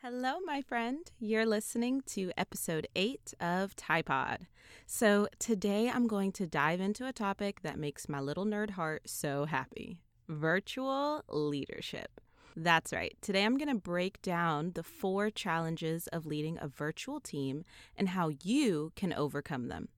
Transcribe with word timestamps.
Hello, 0.00 0.38
my 0.46 0.62
friend. 0.62 1.10
You're 1.18 1.44
listening 1.44 2.02
to 2.06 2.30
episode 2.36 2.86
8 2.94 3.34
of 3.40 3.74
TIPod. 3.74 4.46
So, 4.86 5.26
today 5.40 5.90
I'm 5.92 6.06
going 6.06 6.30
to 6.32 6.46
dive 6.46 6.80
into 6.80 7.04
a 7.08 7.12
topic 7.12 7.62
that 7.62 7.80
makes 7.80 8.08
my 8.08 8.20
little 8.20 8.46
nerd 8.46 8.70
heart 8.70 9.10
so 9.10 9.46
happy 9.46 9.98
virtual 10.28 11.24
leadership. 11.28 12.20
That's 12.54 12.92
right. 12.92 13.16
Today 13.20 13.44
I'm 13.44 13.58
going 13.58 13.74
to 13.74 13.74
break 13.74 14.22
down 14.22 14.70
the 14.76 14.84
four 14.84 15.30
challenges 15.30 16.06
of 16.06 16.24
leading 16.24 16.58
a 16.60 16.68
virtual 16.68 17.18
team 17.18 17.64
and 17.96 18.10
how 18.10 18.30
you 18.44 18.92
can 18.94 19.12
overcome 19.12 19.66
them. 19.66 19.88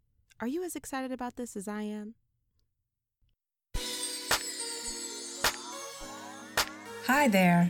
Are 0.40 0.48
you 0.48 0.64
as 0.64 0.76
excited 0.76 1.12
about 1.12 1.36
this 1.36 1.56
as 1.56 1.68
I 1.68 1.82
am? 1.82 2.14
Hi 7.06 7.28
there. 7.28 7.68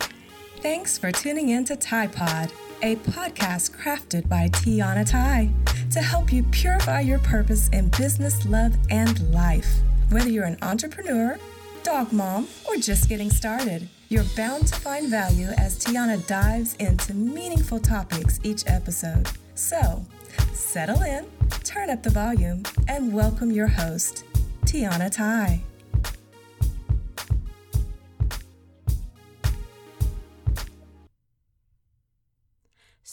Thanks 0.62 0.98
for 0.98 1.11
tuning 1.11 1.48
in 1.48 1.64
to 1.64 1.74
TIPod, 1.74 2.52
a 2.82 2.96
podcast 2.96 3.70
crafted 3.70 4.28
by 4.28 4.48
Tianna 4.48 5.09
Tai 5.09 5.48
to 5.91 6.02
help 6.02 6.30
you 6.34 6.42
purify 6.51 7.01
your 7.01 7.18
purpose 7.20 7.70
in 7.70 7.88
business, 7.88 8.45
love, 8.45 8.77
and 8.91 9.32
life. 9.32 9.66
Whether 10.10 10.28
you're 10.28 10.45
an 10.45 10.59
entrepreneur, 10.60 11.38
dog 11.82 12.12
mom, 12.12 12.46
or 12.68 12.77
just 12.77 13.09
getting 13.09 13.30
started, 13.30 13.88
you're 14.10 14.27
bound 14.37 14.66
to 14.66 14.77
find 14.77 15.09
value 15.09 15.48
as 15.56 15.82
Tianna 15.82 16.27
dives 16.27 16.74
into 16.74 17.15
meaningful 17.15 17.79
topics 17.79 18.38
each 18.42 18.65
episode. 18.66 19.30
So, 19.54 20.04
settle 20.52 21.01
in, 21.01 21.24
turn 21.65 21.88
up 21.88 22.02
the 22.02 22.10
volume, 22.10 22.65
and 22.87 23.15
welcome 23.15 23.51
your 23.51 23.68
host, 23.68 24.24
Tianna 24.66 25.10
Tai. 25.10 25.62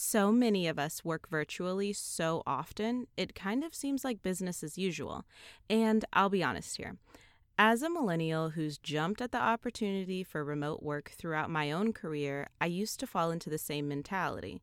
So 0.10 0.32
many 0.32 0.70
of 0.70 0.80
us 0.80 1.04
work 1.04 1.28
virtually 1.28 1.92
so 1.92 2.42
often, 2.48 3.08
it 3.18 3.36
kind 3.36 3.62
of 3.62 3.76
seems 3.76 4.06
like 4.06 4.24
business 4.24 4.64
as 4.64 4.78
usual. 4.78 5.26
And 5.70 6.06
I'll 6.14 6.30
be 6.30 6.42
honest 6.42 6.78
here. 6.78 6.96
As 7.60 7.82
a 7.82 7.90
millennial 7.90 8.52
who's 8.52 8.78
jumped 8.78 9.22
at 9.22 9.34
the 9.34 9.38
opportunity 9.38 10.24
for 10.24 10.46
remote 10.46 10.82
work 10.82 11.12
throughout 11.18 11.50
my 11.50 11.74
own 11.74 11.92
career, 11.92 12.48
I 12.62 12.68
used 12.68 13.02
to 13.02 13.06
fall 13.06 13.32
into 13.32 13.50
the 13.50 13.58
same 13.58 13.90
mentality. 13.90 14.62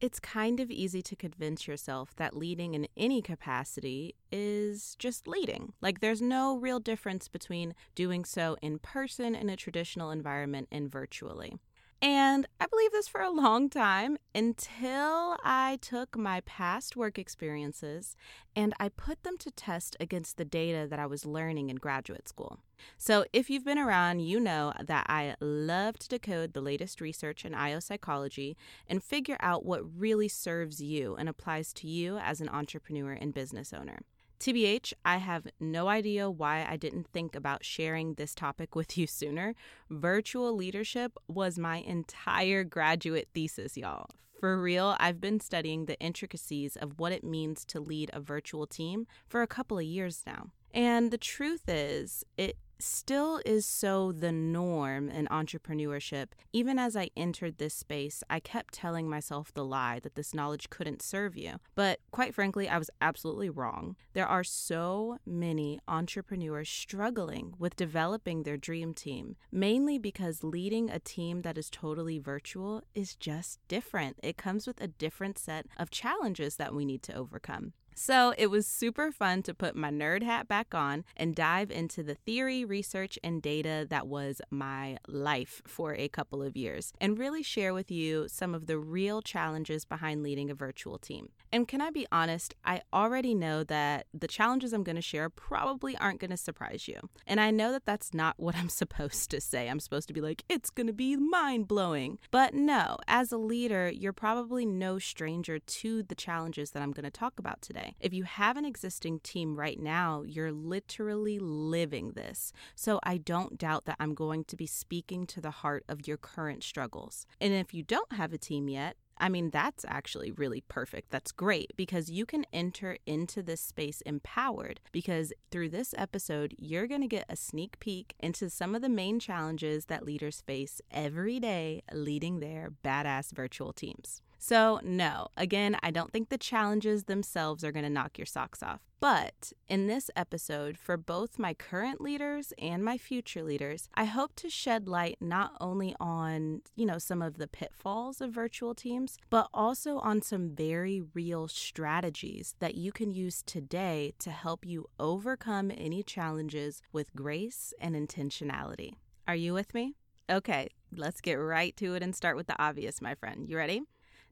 It's 0.00 0.18
kind 0.18 0.58
of 0.58 0.70
easy 0.70 1.02
to 1.02 1.14
convince 1.14 1.68
yourself 1.68 2.16
that 2.16 2.34
leading 2.34 2.72
in 2.72 2.88
any 2.96 3.20
capacity 3.20 4.14
is 4.32 4.96
just 4.98 5.28
leading. 5.28 5.74
Like, 5.82 6.00
there's 6.00 6.22
no 6.22 6.56
real 6.56 6.80
difference 6.80 7.28
between 7.28 7.74
doing 7.94 8.24
so 8.24 8.56
in 8.62 8.78
person 8.78 9.34
in 9.34 9.50
a 9.50 9.56
traditional 9.56 10.10
environment 10.10 10.66
and 10.72 10.90
virtually. 10.90 11.58
And 12.00 12.46
I 12.60 12.66
believe 12.66 12.92
this 12.92 13.08
for 13.08 13.20
a 13.20 13.30
long 13.30 13.68
time 13.68 14.18
until 14.32 15.36
I 15.42 15.78
took 15.80 16.16
my 16.16 16.42
past 16.42 16.94
work 16.94 17.18
experiences 17.18 18.14
and 18.54 18.72
I 18.78 18.88
put 18.88 19.24
them 19.24 19.36
to 19.38 19.50
test 19.50 19.96
against 19.98 20.36
the 20.36 20.44
data 20.44 20.86
that 20.88 21.00
I 21.00 21.06
was 21.06 21.26
learning 21.26 21.70
in 21.70 21.76
graduate 21.76 22.28
school. 22.28 22.60
So, 22.96 23.24
if 23.32 23.50
you've 23.50 23.64
been 23.64 23.78
around, 23.78 24.20
you 24.20 24.38
know 24.38 24.72
that 24.80 25.06
I 25.08 25.34
love 25.40 25.98
to 25.98 26.08
decode 26.08 26.52
the 26.52 26.60
latest 26.60 27.00
research 27.00 27.44
in 27.44 27.52
IO 27.52 27.80
psychology 27.80 28.56
and 28.86 29.02
figure 29.02 29.38
out 29.40 29.66
what 29.66 29.82
really 29.98 30.28
serves 30.28 30.80
you 30.80 31.16
and 31.16 31.28
applies 31.28 31.72
to 31.74 31.88
you 31.88 32.18
as 32.18 32.40
an 32.40 32.48
entrepreneur 32.48 33.12
and 33.12 33.34
business 33.34 33.72
owner. 33.72 34.02
TBH, 34.40 34.92
I 35.04 35.16
have 35.16 35.48
no 35.58 35.88
idea 35.88 36.30
why 36.30 36.64
I 36.68 36.76
didn't 36.76 37.08
think 37.08 37.34
about 37.34 37.64
sharing 37.64 38.14
this 38.14 38.34
topic 38.34 38.76
with 38.76 38.96
you 38.96 39.06
sooner. 39.06 39.54
Virtual 39.90 40.54
leadership 40.54 41.16
was 41.26 41.58
my 41.58 41.78
entire 41.78 42.62
graduate 42.62 43.28
thesis, 43.34 43.76
y'all. 43.76 44.06
For 44.38 44.60
real, 44.60 44.96
I've 45.00 45.20
been 45.20 45.40
studying 45.40 45.86
the 45.86 45.98
intricacies 45.98 46.76
of 46.76 47.00
what 47.00 47.10
it 47.10 47.24
means 47.24 47.64
to 47.66 47.80
lead 47.80 48.10
a 48.12 48.20
virtual 48.20 48.68
team 48.68 49.08
for 49.26 49.42
a 49.42 49.48
couple 49.48 49.78
of 49.78 49.84
years 49.84 50.22
now. 50.24 50.50
And 50.72 51.10
the 51.10 51.18
truth 51.18 51.64
is, 51.66 52.22
it 52.36 52.56
still 52.80 53.40
is 53.44 53.66
so 53.66 54.12
the 54.12 54.32
norm 54.32 55.08
in 55.08 55.26
entrepreneurship. 55.26 56.28
Even 56.52 56.78
as 56.78 56.96
I 56.96 57.10
entered 57.16 57.58
this 57.58 57.74
space, 57.74 58.22
I 58.30 58.40
kept 58.40 58.74
telling 58.74 59.08
myself 59.08 59.52
the 59.52 59.64
lie 59.64 60.00
that 60.00 60.14
this 60.14 60.34
knowledge 60.34 60.70
couldn't 60.70 61.02
serve 61.02 61.36
you. 61.36 61.54
But 61.74 62.00
quite 62.10 62.34
frankly, 62.34 62.68
I 62.68 62.78
was 62.78 62.90
absolutely 63.00 63.50
wrong. 63.50 63.96
There 64.12 64.26
are 64.26 64.44
so 64.44 65.18
many 65.26 65.80
entrepreneurs 65.88 66.68
struggling 66.68 67.54
with 67.58 67.76
developing 67.76 68.42
their 68.42 68.56
dream 68.56 68.94
team, 68.94 69.36
mainly 69.52 69.98
because 69.98 70.44
leading 70.44 70.90
a 70.90 70.98
team 70.98 71.42
that 71.42 71.58
is 71.58 71.70
totally 71.70 72.18
virtual 72.18 72.82
is 72.94 73.14
just 73.14 73.60
different. 73.68 74.18
It 74.22 74.36
comes 74.36 74.66
with 74.66 74.80
a 74.80 74.88
different 74.88 75.38
set 75.38 75.66
of 75.76 75.90
challenges 75.90 76.56
that 76.56 76.74
we 76.74 76.84
need 76.84 77.02
to 77.04 77.14
overcome. 77.14 77.72
So 78.00 78.32
it 78.38 78.46
was 78.46 78.64
super 78.64 79.10
fun 79.10 79.42
to 79.42 79.52
put 79.52 79.74
my 79.74 79.90
nerd 79.90 80.22
hat 80.22 80.46
back 80.46 80.72
on 80.72 81.04
and 81.16 81.34
dive 81.34 81.72
into 81.72 82.04
the 82.04 82.14
theory, 82.14 82.64
research, 82.64 83.18
and 83.24 83.42
data 83.42 83.88
that 83.90 84.06
was 84.06 84.40
my 84.52 84.98
life 85.08 85.60
for 85.66 85.94
a 85.94 86.06
couple 86.06 86.40
of 86.40 86.56
years 86.56 86.92
and 87.00 87.18
really 87.18 87.42
share 87.42 87.74
with 87.74 87.90
you 87.90 88.28
some 88.28 88.54
of 88.54 88.66
the 88.68 88.78
real 88.78 89.20
challenges 89.20 89.84
behind 89.84 90.22
leading 90.22 90.48
a 90.48 90.54
virtual 90.54 90.96
team. 90.96 91.30
And 91.52 91.66
can 91.66 91.80
I 91.80 91.90
be 91.90 92.06
honest, 92.12 92.54
I 92.64 92.82
already 92.92 93.34
know 93.34 93.64
that 93.64 94.06
the 94.14 94.28
challenges 94.28 94.72
I'm 94.72 94.84
going 94.84 94.94
to 94.94 95.02
share 95.02 95.28
probably 95.28 95.96
aren't 95.96 96.20
going 96.20 96.30
to 96.30 96.36
surprise 96.36 96.86
you. 96.86 97.00
And 97.26 97.40
I 97.40 97.50
know 97.50 97.72
that 97.72 97.84
that's 97.84 98.14
not 98.14 98.34
what 98.38 98.54
I'm 98.54 98.68
supposed 98.68 99.28
to 99.32 99.40
say. 99.40 99.68
I'm 99.68 99.80
supposed 99.80 100.06
to 100.06 100.14
be 100.14 100.20
like, 100.20 100.44
it's 100.48 100.70
going 100.70 100.86
to 100.86 100.92
be 100.92 101.16
mind 101.16 101.66
blowing. 101.66 102.20
But 102.30 102.54
no, 102.54 102.98
as 103.08 103.32
a 103.32 103.38
leader, 103.38 103.90
you're 103.90 104.12
probably 104.12 104.64
no 104.64 105.00
stranger 105.00 105.58
to 105.58 106.04
the 106.04 106.14
challenges 106.14 106.70
that 106.70 106.82
I'm 106.82 106.92
going 106.92 107.04
to 107.04 107.10
talk 107.10 107.40
about 107.40 107.60
today. 107.60 107.87
If 108.00 108.12
you 108.12 108.24
have 108.24 108.56
an 108.56 108.64
existing 108.64 109.20
team 109.20 109.56
right 109.56 109.80
now, 109.80 110.22
you're 110.22 110.52
literally 110.52 111.38
living 111.38 112.12
this. 112.12 112.52
So 112.74 113.00
I 113.02 113.18
don't 113.18 113.58
doubt 113.58 113.84
that 113.86 113.96
I'm 113.98 114.14
going 114.14 114.44
to 114.44 114.56
be 114.56 114.66
speaking 114.66 115.26
to 115.26 115.40
the 115.40 115.50
heart 115.50 115.84
of 115.88 116.06
your 116.06 116.16
current 116.16 116.62
struggles. 116.62 117.26
And 117.40 117.52
if 117.52 117.74
you 117.74 117.82
don't 117.82 118.12
have 118.12 118.32
a 118.32 118.38
team 118.38 118.68
yet, 118.68 118.96
I 119.20 119.28
mean, 119.28 119.50
that's 119.50 119.84
actually 119.86 120.30
really 120.30 120.62
perfect. 120.68 121.10
That's 121.10 121.32
great 121.32 121.72
because 121.76 122.10
you 122.10 122.24
can 122.24 122.44
enter 122.52 122.98
into 123.06 123.42
this 123.42 123.60
space 123.60 124.00
empowered 124.02 124.80
because 124.92 125.32
through 125.50 125.70
this 125.70 125.94
episode, 125.98 126.54
you're 126.56 126.86
going 126.86 127.00
to 127.00 127.08
get 127.08 127.26
a 127.28 127.36
sneak 127.36 127.80
peek 127.80 128.14
into 128.20 128.48
some 128.48 128.74
of 128.74 128.82
the 128.82 128.88
main 128.88 129.18
challenges 129.18 129.86
that 129.86 130.04
leaders 130.04 130.40
face 130.40 130.80
every 130.90 131.40
day 131.40 131.82
leading 131.92 132.40
their 132.40 132.70
badass 132.84 133.32
virtual 133.32 133.72
teams. 133.72 134.22
So, 134.38 134.80
no, 134.84 135.28
again, 135.36 135.76
I 135.82 135.90
don't 135.90 136.12
think 136.12 136.28
the 136.28 136.38
challenges 136.38 137.04
themselves 137.04 137.64
are 137.64 137.72
going 137.72 137.84
to 137.84 137.90
knock 137.90 138.18
your 138.18 138.26
socks 138.26 138.62
off. 138.62 138.80
But 139.00 139.52
in 139.68 139.86
this 139.86 140.10
episode, 140.16 140.78
for 140.78 140.96
both 140.96 141.38
my 141.38 141.54
current 141.54 142.00
leaders 142.00 142.52
and 142.58 142.84
my 142.84 142.98
future 142.98 143.42
leaders, 143.42 143.88
I 143.94 144.04
hope 144.04 144.34
to 144.36 144.50
shed 144.50 144.88
light 144.88 145.18
not 145.20 145.52
only 145.60 145.94
on, 146.00 146.62
you 146.74 146.86
know, 146.86 146.98
some 146.98 147.22
of 147.22 147.38
the 147.38 147.46
pitfalls 147.46 148.20
of 148.20 148.32
virtual 148.32 148.74
teams, 148.74 149.18
but 149.30 149.48
also 149.52 149.98
on 149.98 150.22
some 150.22 150.50
very 150.50 151.02
real 151.14 151.46
strategies 151.48 152.54
that 152.58 152.74
you 152.74 152.90
can 152.90 153.12
use 153.12 153.42
today 153.42 154.14
to 154.20 154.30
help 154.30 154.64
you 154.64 154.86
overcome 154.98 155.70
any 155.76 156.02
challenges 156.02 156.82
with 156.92 157.14
grace 157.14 157.72
and 157.80 157.94
intentionality. 157.94 158.94
Are 159.26 159.36
you 159.36 159.52
with 159.52 159.74
me? 159.74 159.94
Okay, 160.30 160.68
let's 160.94 161.20
get 161.20 161.34
right 161.34 161.76
to 161.76 161.94
it 161.94 162.02
and 162.02 162.14
start 162.14 162.36
with 162.36 162.48
the 162.48 162.60
obvious, 162.60 163.00
my 163.00 163.14
friend. 163.14 163.48
You 163.48 163.56
ready? 163.56 163.82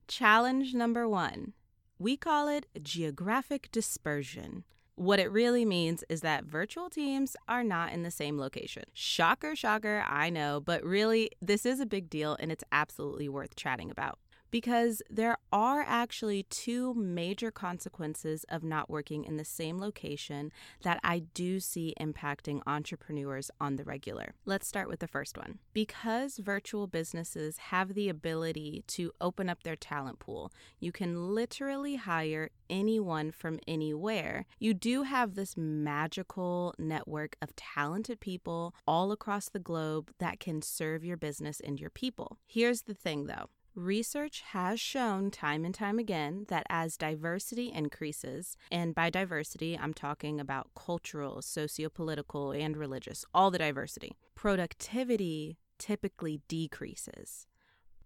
Challenge 0.09 0.72
number 0.72 1.09
one 1.09 1.53
we 1.99 2.17
call 2.17 2.47
it 2.47 2.67
geographic 2.83 3.71
dispersion. 3.72 4.65
What 4.97 5.19
it 5.19 5.33
really 5.33 5.65
means 5.65 6.05
is 6.11 6.21
that 6.21 6.44
virtual 6.44 6.91
teams 6.91 7.37
are 7.49 7.65
not 7.65 7.93
in 7.93 8.03
the 8.03 8.11
same 8.11 8.39
location. 8.39 8.84
Shocker, 8.93 9.56
shocker, 9.56 10.05
I 10.06 10.28
know, 10.28 10.61
but 10.61 10.84
really, 10.84 11.31
this 11.41 11.65
is 11.65 11.81
a 11.81 11.87
big 11.87 12.11
deal 12.11 12.37
and 12.39 12.53
it's 12.53 12.65
absolutely 12.71 13.28
worth 13.31 13.56
chatting 13.56 13.91
about 13.91 14.19
because 14.56 15.03
there 15.11 15.37
are 15.53 15.85
actually 15.87 16.44
two 16.44 16.94
major 16.94 17.50
consequences 17.50 18.43
of 18.49 18.64
not 18.64 18.88
working 18.88 19.23
in 19.23 19.37
the 19.37 19.44
same 19.44 19.79
location 19.79 20.50
that 20.82 20.99
I 21.05 21.19
do 21.35 21.61
see 21.61 21.93
impacting 22.00 22.62
entrepreneurs 22.67 23.50
on 23.61 23.76
the 23.76 23.85
regular. 23.85 24.32
Let's 24.47 24.67
start 24.67 24.88
with 24.88 25.00
the 25.00 25.08
first 25.08 25.37
one. 25.37 25.58
Because 25.75 26.38
virtual 26.38 26.87
businesses 26.87 27.58
have 27.69 27.93
the 27.93 28.08
ability 28.08 28.82
to 28.87 29.12
open 29.20 29.50
up 29.50 29.62
their 29.62 29.76
talent 29.76 30.20
pool, 30.20 30.50
you 30.81 30.91
can 30.91 31.35
literally 31.35 31.97
hire 31.97 32.49
anyone 32.70 33.32
from 33.32 33.61
anywhere. 33.69 34.47
You 34.58 34.73
do 34.73 35.03
have 35.03 35.35
this 35.35 35.55
magical 35.55 36.75
network 36.79 37.37
of 37.43 37.55
talented 37.56 38.20
people 38.20 38.75
all 38.88 39.12
across 39.12 39.50
the 39.50 39.58
globe 39.58 40.12
that 40.19 40.41
can 40.41 40.62
serve 40.62 41.05
your 41.05 41.19
business 41.19 41.61
and 41.61 41.79
your 41.79 41.91
people. 41.91 42.38
Here's 42.47 42.82
the 42.82 42.94
thing 42.94 43.26
though 43.26 43.50
Research 43.76 44.40
has 44.52 44.81
shown 44.81 45.31
time 45.31 45.67
and 45.67 45.75
time 45.75 45.99
again 45.99 46.46
that 46.49 46.67
as 46.70 46.96
diversity 46.96 47.70
increases, 47.70 48.56
and 48.73 48.94
by 48.94 49.11
diversity, 49.11 49.78
I'm 49.78 49.93
talking 49.93 50.40
about 50.40 50.70
cultural, 50.75 51.43
sociopolitical, 51.43 52.58
and 52.58 52.75
religious, 52.75 53.26
all 53.34 53.50
the 53.50 53.58
diversity, 53.58 54.17
productivity 54.34 55.58
typically 55.78 56.40
decreases. 56.49 57.46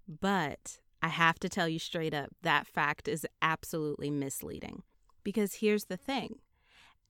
But 0.09 0.81
I 1.01 1.07
have 1.07 1.39
to 1.39 1.49
tell 1.49 1.69
you 1.69 1.79
straight 1.79 2.15
up 2.15 2.31
that 2.43 2.67
fact 2.67 3.07
is 3.07 3.25
absolutely 3.41 4.11
misleading. 4.11 4.83
Because 5.23 5.55
here's 5.55 5.85
the 5.85 5.97
thing 5.97 6.41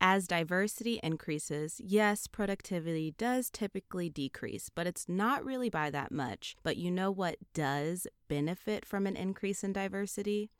as 0.01 0.27
diversity 0.27 0.99
increases, 1.03 1.81
yes, 1.85 2.27
productivity 2.27 3.15
does 3.19 3.51
typically 3.51 4.09
decrease, 4.09 4.71
but 4.75 4.87
it's 4.87 5.09
not 5.09 5.45
really 5.45 5.69
by 5.69 5.91
that 5.91 6.11
much. 6.11 6.57
But 6.63 6.77
you 6.77 6.91
know 6.91 7.11
what 7.11 7.37
does 7.55 8.07
benefit 8.29 8.87
from 8.87 9.07
an 9.07 9.17
increase 9.17 9.63
in 9.63 9.73
diversity? 9.73 10.51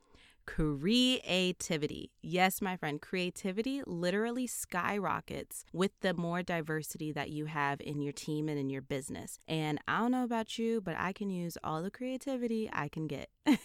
Creativity. 0.57 2.11
Yes, 2.23 2.61
my 2.61 2.77
friend, 2.77 3.01
creativity 3.01 3.83
literally 3.87 4.49
skyrockets 4.49 5.65
with 5.73 5.93
the 6.01 6.13
more 6.13 6.43
diversity 6.43 7.13
that 7.13 7.31
you 7.31 7.45
have 7.47 7.81
in 7.81 8.01
your 8.01 8.13
team 8.13 8.49
and 8.49 8.59
in 8.59 8.69
your 8.69 8.83
business. 8.83 9.39
And 9.47 9.79
I 9.87 10.01
don't 10.01 10.11
know 10.11 10.25
about 10.25 10.59
you, 10.59 10.81
but 10.81 10.97
I 10.99 11.13
can 11.13 11.31
use 11.31 11.57
all 11.63 11.83
the 11.83 11.91
creativity 11.91 12.69
I 12.73 12.89
can 12.89 13.07
get. 13.07 13.31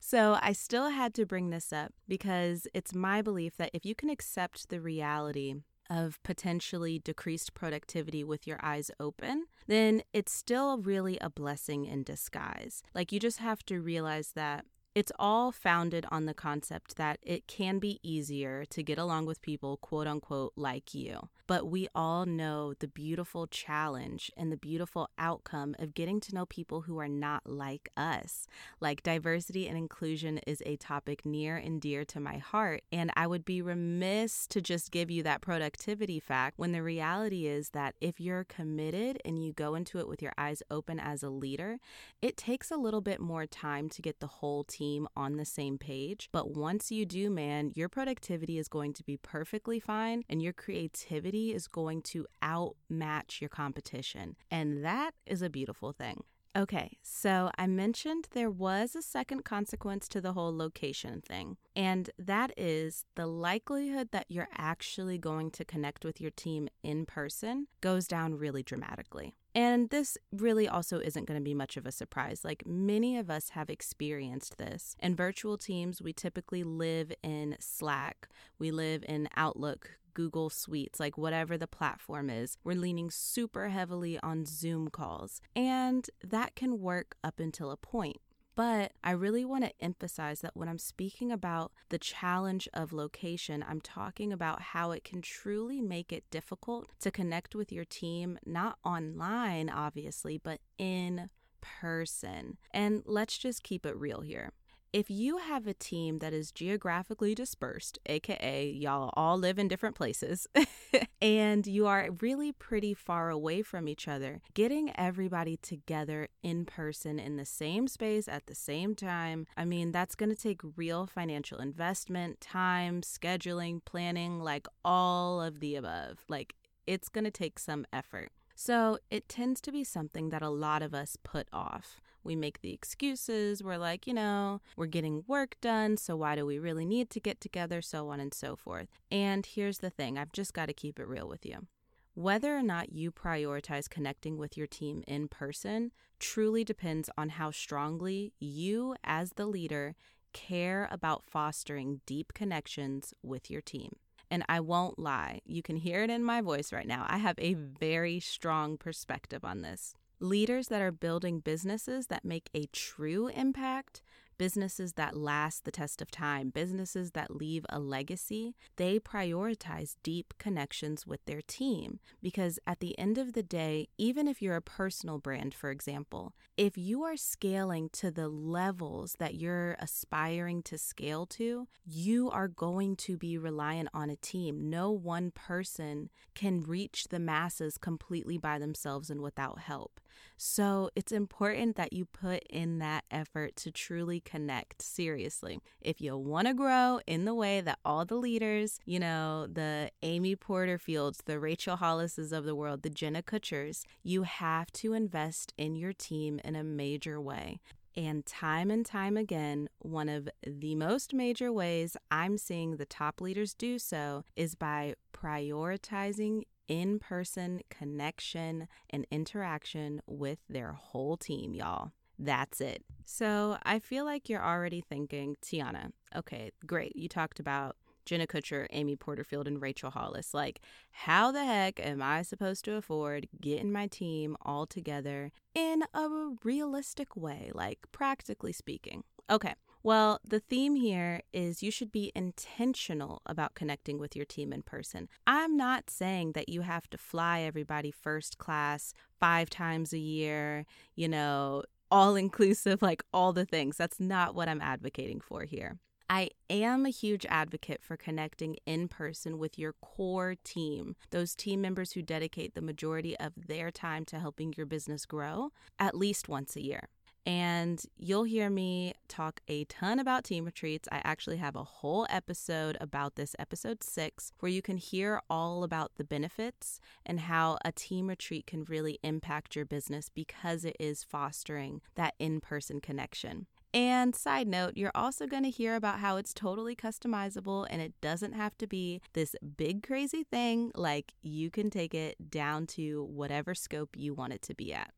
so 0.00 0.36
I 0.42 0.52
still 0.52 0.90
had 0.90 1.14
to 1.14 1.26
bring 1.26 1.50
this 1.50 1.72
up 1.72 1.92
because 2.08 2.66
it's 2.74 2.92
my 2.92 3.22
belief 3.22 3.56
that 3.58 3.70
if 3.72 3.86
you 3.86 3.94
can 3.94 4.10
accept 4.10 4.68
the 4.68 4.80
reality 4.80 5.54
of 5.88 6.20
potentially 6.24 6.98
decreased 6.98 7.54
productivity 7.54 8.24
with 8.24 8.48
your 8.48 8.58
eyes 8.62 8.90
open, 8.98 9.46
then 9.68 10.02
it's 10.12 10.32
still 10.32 10.78
really 10.78 11.18
a 11.20 11.30
blessing 11.30 11.84
in 11.84 12.02
disguise. 12.02 12.82
Like 12.96 13.12
you 13.12 13.20
just 13.20 13.38
have 13.38 13.64
to 13.66 13.80
realize 13.80 14.32
that 14.34 14.64
it's 14.96 15.12
all 15.18 15.52
founded 15.52 16.06
on 16.10 16.24
the 16.24 16.32
concept 16.32 16.96
that 16.96 17.18
it 17.22 17.46
can 17.46 17.78
be 17.78 18.00
easier 18.02 18.64
to 18.64 18.82
get 18.82 18.96
along 18.96 19.26
with 19.26 19.42
people, 19.42 19.76
quote 19.76 20.06
unquote, 20.06 20.54
like 20.56 20.94
you. 20.94 21.28
But 21.46 21.68
we 21.68 21.86
all 21.94 22.24
know 22.24 22.72
the 22.72 22.88
beautiful 22.88 23.46
challenge 23.46 24.32
and 24.38 24.50
the 24.50 24.56
beautiful 24.56 25.10
outcome 25.18 25.76
of 25.78 25.92
getting 25.92 26.18
to 26.20 26.34
know 26.34 26.46
people 26.46 26.80
who 26.80 26.98
are 26.98 27.08
not 27.08 27.42
like 27.44 27.90
us. 27.94 28.46
Like 28.80 29.02
diversity 29.02 29.68
and 29.68 29.76
inclusion 29.76 30.38
is 30.46 30.62
a 30.64 30.76
topic 30.76 31.26
near 31.26 31.56
and 31.56 31.78
dear 31.78 32.06
to 32.06 32.18
my 32.18 32.38
heart. 32.38 32.80
And 32.90 33.10
I 33.14 33.26
would 33.26 33.44
be 33.44 33.60
remiss 33.60 34.46
to 34.48 34.62
just 34.62 34.90
give 34.90 35.10
you 35.10 35.22
that 35.24 35.42
productivity 35.42 36.18
fact 36.18 36.58
when 36.58 36.72
the 36.72 36.82
reality 36.82 37.46
is 37.46 37.68
that 37.70 37.94
if 38.00 38.18
you're 38.18 38.44
committed 38.44 39.20
and 39.26 39.44
you 39.44 39.52
go 39.52 39.74
into 39.74 39.98
it 39.98 40.08
with 40.08 40.22
your 40.22 40.32
eyes 40.38 40.62
open 40.70 40.98
as 40.98 41.22
a 41.22 41.28
leader, 41.28 41.76
it 42.22 42.38
takes 42.38 42.70
a 42.70 42.78
little 42.78 43.02
bit 43.02 43.20
more 43.20 43.46
time 43.46 43.90
to 43.90 44.00
get 44.00 44.20
the 44.20 44.26
whole 44.26 44.64
team 44.64 44.85
team 44.86 45.08
on 45.16 45.36
the 45.36 45.44
same 45.44 45.78
page. 45.78 46.28
But 46.32 46.50
once 46.50 46.90
you 46.90 47.04
do, 47.06 47.30
man, 47.30 47.72
your 47.74 47.88
productivity 47.88 48.58
is 48.58 48.68
going 48.68 48.92
to 48.94 49.04
be 49.04 49.16
perfectly 49.16 49.80
fine 49.80 50.22
and 50.28 50.42
your 50.42 50.52
creativity 50.52 51.54
is 51.54 51.66
going 51.66 52.02
to 52.02 52.26
outmatch 52.42 53.40
your 53.40 53.50
competition. 53.50 54.36
And 54.50 54.84
that 54.84 55.12
is 55.26 55.42
a 55.42 55.50
beautiful 55.50 55.92
thing. 55.92 56.22
Okay, 56.56 56.96
so 57.02 57.50
I 57.58 57.66
mentioned 57.66 58.28
there 58.30 58.48
was 58.48 58.96
a 58.96 59.02
second 59.02 59.44
consequence 59.44 60.08
to 60.08 60.22
the 60.22 60.32
whole 60.32 60.56
location 60.56 61.20
thing, 61.20 61.58
and 61.74 62.08
that 62.18 62.50
is 62.56 63.04
the 63.14 63.26
likelihood 63.26 64.08
that 64.12 64.24
you're 64.30 64.48
actually 64.56 65.18
going 65.18 65.50
to 65.50 65.66
connect 65.66 66.02
with 66.02 66.18
your 66.18 66.30
team 66.30 66.68
in 66.82 67.04
person 67.04 67.66
goes 67.82 68.08
down 68.08 68.38
really 68.38 68.62
dramatically. 68.62 69.34
And 69.56 69.88
this 69.88 70.18
really 70.30 70.68
also 70.68 71.00
isn't 71.00 71.24
going 71.24 71.40
to 71.40 71.44
be 71.44 71.54
much 71.54 71.78
of 71.78 71.86
a 71.86 71.90
surprise. 71.90 72.44
Like 72.44 72.66
many 72.66 73.16
of 73.16 73.30
us 73.30 73.48
have 73.50 73.70
experienced 73.70 74.58
this. 74.58 74.96
In 75.00 75.16
virtual 75.16 75.56
teams, 75.56 76.02
we 76.02 76.12
typically 76.12 76.62
live 76.62 77.10
in 77.22 77.56
Slack, 77.58 78.28
we 78.58 78.70
live 78.70 79.02
in 79.08 79.30
Outlook, 79.34 79.92
Google 80.12 80.50
Suites, 80.50 81.00
like 81.00 81.16
whatever 81.16 81.56
the 81.56 81.66
platform 81.66 82.28
is. 82.28 82.58
We're 82.64 82.74
leaning 82.74 83.10
super 83.10 83.70
heavily 83.70 84.18
on 84.20 84.44
Zoom 84.44 84.88
calls, 84.88 85.40
and 85.54 86.08
that 86.22 86.54
can 86.54 86.78
work 86.78 87.16
up 87.24 87.40
until 87.40 87.70
a 87.70 87.78
point. 87.78 88.18
But 88.56 88.92
I 89.04 89.10
really 89.10 89.44
want 89.44 89.64
to 89.64 89.72
emphasize 89.80 90.40
that 90.40 90.56
when 90.56 90.68
I'm 90.68 90.78
speaking 90.78 91.30
about 91.30 91.72
the 91.90 91.98
challenge 91.98 92.68
of 92.72 92.92
location, 92.92 93.62
I'm 93.68 93.82
talking 93.82 94.32
about 94.32 94.62
how 94.62 94.92
it 94.92 95.04
can 95.04 95.20
truly 95.20 95.82
make 95.82 96.10
it 96.10 96.24
difficult 96.30 96.88
to 97.00 97.10
connect 97.10 97.54
with 97.54 97.70
your 97.70 97.84
team, 97.84 98.38
not 98.46 98.78
online, 98.82 99.68
obviously, 99.68 100.38
but 100.38 100.60
in 100.78 101.28
person. 101.60 102.56
And 102.72 103.02
let's 103.04 103.36
just 103.36 103.62
keep 103.62 103.84
it 103.84 103.96
real 103.96 104.22
here. 104.22 104.52
If 104.92 105.10
you 105.10 105.38
have 105.38 105.66
a 105.66 105.74
team 105.74 106.20
that 106.20 106.32
is 106.32 106.52
geographically 106.52 107.34
dispersed, 107.34 107.98
aka 108.06 108.66
y'all 108.68 109.10
all 109.14 109.36
live 109.36 109.58
in 109.58 109.68
different 109.68 109.94
places, 109.96 110.46
and 111.20 111.66
you 111.66 111.86
are 111.86 112.08
really 112.20 112.52
pretty 112.52 112.94
far 112.94 113.28
away 113.30 113.62
from 113.62 113.88
each 113.88 114.08
other, 114.08 114.40
getting 114.54 114.92
everybody 114.96 115.56
together 115.56 116.28
in 116.42 116.64
person 116.64 117.18
in 117.18 117.36
the 117.36 117.44
same 117.44 117.88
space 117.88 118.28
at 118.28 118.46
the 118.46 118.54
same 118.54 118.94
time, 118.94 119.46
I 119.56 119.64
mean, 119.64 119.92
that's 119.92 120.14
going 120.14 120.30
to 120.30 120.40
take 120.40 120.60
real 120.76 121.06
financial 121.06 121.58
investment, 121.58 122.40
time, 122.40 123.02
scheduling, 123.02 123.84
planning, 123.84 124.40
like 124.40 124.66
all 124.84 125.42
of 125.42 125.60
the 125.60 125.76
above. 125.76 126.24
Like, 126.28 126.54
it's 126.86 127.08
going 127.08 127.24
to 127.24 127.30
take 127.30 127.58
some 127.58 127.84
effort. 127.92 128.30
So, 128.54 128.98
it 129.10 129.28
tends 129.28 129.60
to 129.62 129.72
be 129.72 129.84
something 129.84 130.30
that 130.30 130.42
a 130.42 130.48
lot 130.48 130.80
of 130.82 130.94
us 130.94 131.18
put 131.22 131.48
off. 131.52 132.00
We 132.26 132.36
make 132.36 132.60
the 132.60 132.72
excuses. 132.72 133.62
We're 133.62 133.78
like, 133.78 134.06
you 134.06 134.12
know, 134.12 134.60
we're 134.76 134.86
getting 134.86 135.24
work 135.26 135.56
done, 135.60 135.96
so 135.96 136.16
why 136.16 136.34
do 136.34 136.44
we 136.44 136.58
really 136.58 136.84
need 136.84 137.08
to 137.10 137.20
get 137.20 137.40
together? 137.40 137.80
So 137.80 138.08
on 138.08 138.20
and 138.20 138.34
so 138.34 138.56
forth. 138.56 138.88
And 139.10 139.46
here's 139.46 139.78
the 139.78 139.90
thing 139.90 140.18
I've 140.18 140.32
just 140.32 140.52
got 140.52 140.66
to 140.66 140.74
keep 140.74 140.98
it 140.98 141.06
real 141.06 141.28
with 141.28 141.46
you. 141.46 141.66
Whether 142.14 142.56
or 142.56 142.62
not 142.62 142.92
you 142.92 143.12
prioritize 143.12 143.88
connecting 143.88 144.38
with 144.38 144.56
your 144.56 144.66
team 144.66 145.04
in 145.06 145.28
person 145.28 145.92
truly 146.18 146.64
depends 146.64 147.08
on 147.16 147.28
how 147.28 147.50
strongly 147.50 148.32
you, 148.40 148.96
as 149.04 149.32
the 149.32 149.46
leader, 149.46 149.94
care 150.32 150.88
about 150.90 151.24
fostering 151.26 152.00
deep 152.06 152.32
connections 152.34 153.14
with 153.22 153.50
your 153.50 153.60
team. 153.60 153.96
And 154.30 154.44
I 154.48 154.60
won't 154.60 154.98
lie, 154.98 155.40
you 155.44 155.62
can 155.62 155.76
hear 155.76 156.02
it 156.02 156.10
in 156.10 156.24
my 156.24 156.40
voice 156.40 156.72
right 156.72 156.86
now. 156.88 157.06
I 157.08 157.18
have 157.18 157.38
a 157.38 157.54
very 157.54 158.18
strong 158.18 158.76
perspective 158.76 159.44
on 159.44 159.62
this. 159.62 159.94
Leaders 160.20 160.68
that 160.68 160.80
are 160.80 160.92
building 160.92 161.40
businesses 161.40 162.06
that 162.06 162.24
make 162.24 162.48
a 162.54 162.64
true 162.72 163.28
impact 163.28 164.00
businesses 164.38 164.94
that 164.94 165.16
last 165.16 165.64
the 165.64 165.70
test 165.70 166.00
of 166.02 166.10
time, 166.10 166.50
businesses 166.50 167.12
that 167.12 167.36
leave 167.36 167.64
a 167.68 167.78
legacy, 167.78 168.54
they 168.76 168.98
prioritize 168.98 169.96
deep 170.02 170.34
connections 170.38 171.06
with 171.06 171.24
their 171.26 171.40
team. 171.42 171.98
Because 172.22 172.58
at 172.66 172.80
the 172.80 172.98
end 172.98 173.18
of 173.18 173.32
the 173.32 173.42
day, 173.42 173.88
even 173.98 174.28
if 174.28 174.40
you're 174.40 174.56
a 174.56 174.62
personal 174.62 175.18
brand, 175.18 175.54
for 175.54 175.70
example, 175.70 176.34
if 176.56 176.76
you 176.76 177.02
are 177.02 177.16
scaling 177.16 177.88
to 177.90 178.10
the 178.10 178.28
levels 178.28 179.16
that 179.18 179.34
you're 179.34 179.76
aspiring 179.78 180.62
to 180.64 180.78
scale 180.78 181.26
to, 181.26 181.68
you 181.84 182.30
are 182.30 182.48
going 182.48 182.96
to 182.96 183.16
be 183.16 183.38
reliant 183.38 183.88
on 183.92 184.10
a 184.10 184.16
team. 184.16 184.70
No 184.70 184.90
one 184.90 185.30
person 185.30 186.10
can 186.34 186.62
reach 186.62 187.08
the 187.10 187.18
masses 187.18 187.78
completely 187.78 188.38
by 188.38 188.58
themselves 188.58 189.10
and 189.10 189.20
without 189.20 189.60
help. 189.60 190.00
So 190.36 190.90
it's 190.94 191.12
important 191.12 191.76
that 191.76 191.92
you 191.92 192.04
put 192.04 192.42
in 192.50 192.78
that 192.78 193.04
effort 193.10 193.56
to 193.56 193.70
truly 193.70 194.20
connect. 194.20 194.82
Seriously. 194.82 195.60
If 195.80 196.00
you 196.00 196.16
want 196.16 196.48
to 196.48 196.54
grow 196.54 197.00
in 197.06 197.24
the 197.24 197.34
way 197.34 197.60
that 197.60 197.78
all 197.84 198.04
the 198.04 198.16
leaders, 198.16 198.78
you 198.84 198.98
know, 198.98 199.46
the 199.46 199.90
Amy 200.02 200.36
Porterfields, 200.36 201.18
the 201.24 201.40
Rachel 201.40 201.76
Hollises 201.76 202.32
of 202.32 202.44
the 202.44 202.54
world, 202.54 202.82
the 202.82 202.90
Jenna 202.90 203.22
Kutchers, 203.22 203.84
you 204.02 204.22
have 204.24 204.72
to 204.72 204.92
invest 204.92 205.52
in 205.56 205.76
your 205.76 205.92
team 205.92 206.40
in 206.44 206.56
a 206.56 206.64
major 206.64 207.20
way. 207.20 207.60
And 207.96 208.26
time 208.26 208.70
and 208.70 208.84
time 208.84 209.16
again, 209.16 209.70
one 209.78 210.10
of 210.10 210.28
the 210.46 210.74
most 210.74 211.14
major 211.14 211.50
ways 211.50 211.96
I'm 212.10 212.36
seeing 212.36 212.76
the 212.76 212.84
top 212.84 213.22
leaders 213.22 213.54
do 213.54 213.78
so 213.78 214.22
is 214.36 214.54
by 214.54 214.94
prioritizing 215.14 216.42
in 216.68 216.98
person 216.98 217.60
connection 217.70 218.68
and 218.90 219.06
interaction 219.10 220.02
with 220.06 220.38
their 220.48 220.72
whole 220.72 221.16
team, 221.16 221.54
y'all. 221.54 221.92
That's 222.18 222.60
it. 222.60 222.82
So 223.04 223.58
I 223.62 223.78
feel 223.78 224.04
like 224.04 224.28
you're 224.28 224.44
already 224.44 224.80
thinking, 224.80 225.36
Tianna, 225.44 225.90
okay, 226.14 226.50
great. 226.66 226.96
You 226.96 227.08
talked 227.08 227.38
about 227.38 227.76
Jenna 228.06 228.26
Kutcher, 228.26 228.66
Amy 228.70 228.96
Porterfield, 228.96 229.48
and 229.48 229.60
Rachel 229.60 229.90
Hollis. 229.90 230.32
Like, 230.32 230.60
how 230.92 231.32
the 231.32 231.44
heck 231.44 231.80
am 231.84 232.00
I 232.00 232.22
supposed 232.22 232.64
to 232.66 232.76
afford 232.76 233.28
getting 233.40 233.72
my 233.72 233.88
team 233.88 234.36
all 234.42 234.64
together 234.64 235.32
in 235.54 235.82
a 235.92 236.34
realistic 236.44 237.16
way, 237.16 237.50
like 237.52 237.80
practically 237.92 238.52
speaking? 238.52 239.02
Okay, 239.28 239.54
well, 239.86 240.18
the 240.28 240.40
theme 240.40 240.74
here 240.74 241.22
is 241.32 241.62
you 241.62 241.70
should 241.70 241.92
be 241.92 242.10
intentional 242.16 243.22
about 243.24 243.54
connecting 243.54 244.00
with 244.00 244.16
your 244.16 244.24
team 244.24 244.52
in 244.52 244.62
person. 244.62 245.08
I'm 245.28 245.56
not 245.56 245.90
saying 245.90 246.32
that 246.32 246.48
you 246.48 246.62
have 246.62 246.90
to 246.90 246.98
fly 246.98 247.42
everybody 247.42 247.92
first 247.92 248.36
class 248.36 248.92
five 249.20 249.48
times 249.48 249.92
a 249.92 249.98
year, 249.98 250.66
you 250.96 251.08
know, 251.08 251.62
all 251.88 252.16
inclusive, 252.26 252.82
like 252.82 253.04
all 253.12 253.32
the 253.32 253.44
things. 253.44 253.76
That's 253.76 254.00
not 254.00 254.34
what 254.34 254.48
I'm 254.48 254.60
advocating 254.60 255.20
for 255.20 255.44
here. 255.44 255.78
I 256.10 256.30
am 256.50 256.84
a 256.84 256.90
huge 256.90 257.24
advocate 257.28 257.80
for 257.80 257.96
connecting 257.96 258.56
in 258.66 258.88
person 258.88 259.38
with 259.38 259.56
your 259.56 259.74
core 259.80 260.34
team, 260.42 260.96
those 261.10 261.36
team 261.36 261.60
members 261.60 261.92
who 261.92 262.02
dedicate 262.02 262.56
the 262.56 262.60
majority 262.60 263.16
of 263.20 263.34
their 263.46 263.70
time 263.70 264.04
to 264.06 264.18
helping 264.18 264.52
your 264.56 264.66
business 264.66 265.06
grow, 265.06 265.50
at 265.78 265.96
least 265.96 266.28
once 266.28 266.56
a 266.56 266.60
year. 266.60 266.88
And 267.26 267.82
you'll 267.98 268.22
hear 268.22 268.48
me 268.48 268.94
talk 269.08 269.40
a 269.48 269.64
ton 269.64 269.98
about 269.98 270.22
team 270.22 270.44
retreats. 270.44 270.88
I 270.92 271.02
actually 271.02 271.38
have 271.38 271.56
a 271.56 271.64
whole 271.64 272.06
episode 272.08 272.78
about 272.80 273.16
this, 273.16 273.34
episode 273.36 273.82
six, 273.82 274.32
where 274.38 274.52
you 274.52 274.62
can 274.62 274.76
hear 274.76 275.20
all 275.28 275.64
about 275.64 275.96
the 275.96 276.04
benefits 276.04 276.78
and 277.04 277.18
how 277.18 277.58
a 277.64 277.72
team 277.72 278.06
retreat 278.06 278.46
can 278.46 278.62
really 278.64 279.00
impact 279.02 279.56
your 279.56 279.64
business 279.64 280.08
because 280.08 280.64
it 280.64 280.76
is 280.78 281.02
fostering 281.02 281.80
that 281.96 282.14
in 282.20 282.40
person 282.40 282.80
connection. 282.80 283.46
And 283.74 284.14
side 284.14 284.46
note, 284.46 284.76
you're 284.76 284.92
also 284.94 285.26
going 285.26 285.42
to 285.42 285.50
hear 285.50 285.74
about 285.74 285.98
how 285.98 286.16
it's 286.18 286.32
totally 286.32 286.76
customizable 286.76 287.66
and 287.68 287.82
it 287.82 287.92
doesn't 288.00 288.34
have 288.34 288.56
to 288.58 288.68
be 288.68 289.02
this 289.14 289.34
big 289.56 289.84
crazy 289.84 290.22
thing. 290.22 290.70
Like 290.76 291.12
you 291.22 291.50
can 291.50 291.70
take 291.70 291.92
it 291.92 292.30
down 292.30 292.68
to 292.68 293.02
whatever 293.04 293.52
scope 293.52 293.96
you 293.96 294.14
want 294.14 294.32
it 294.32 294.42
to 294.42 294.54
be 294.54 294.72
at. 294.72 294.92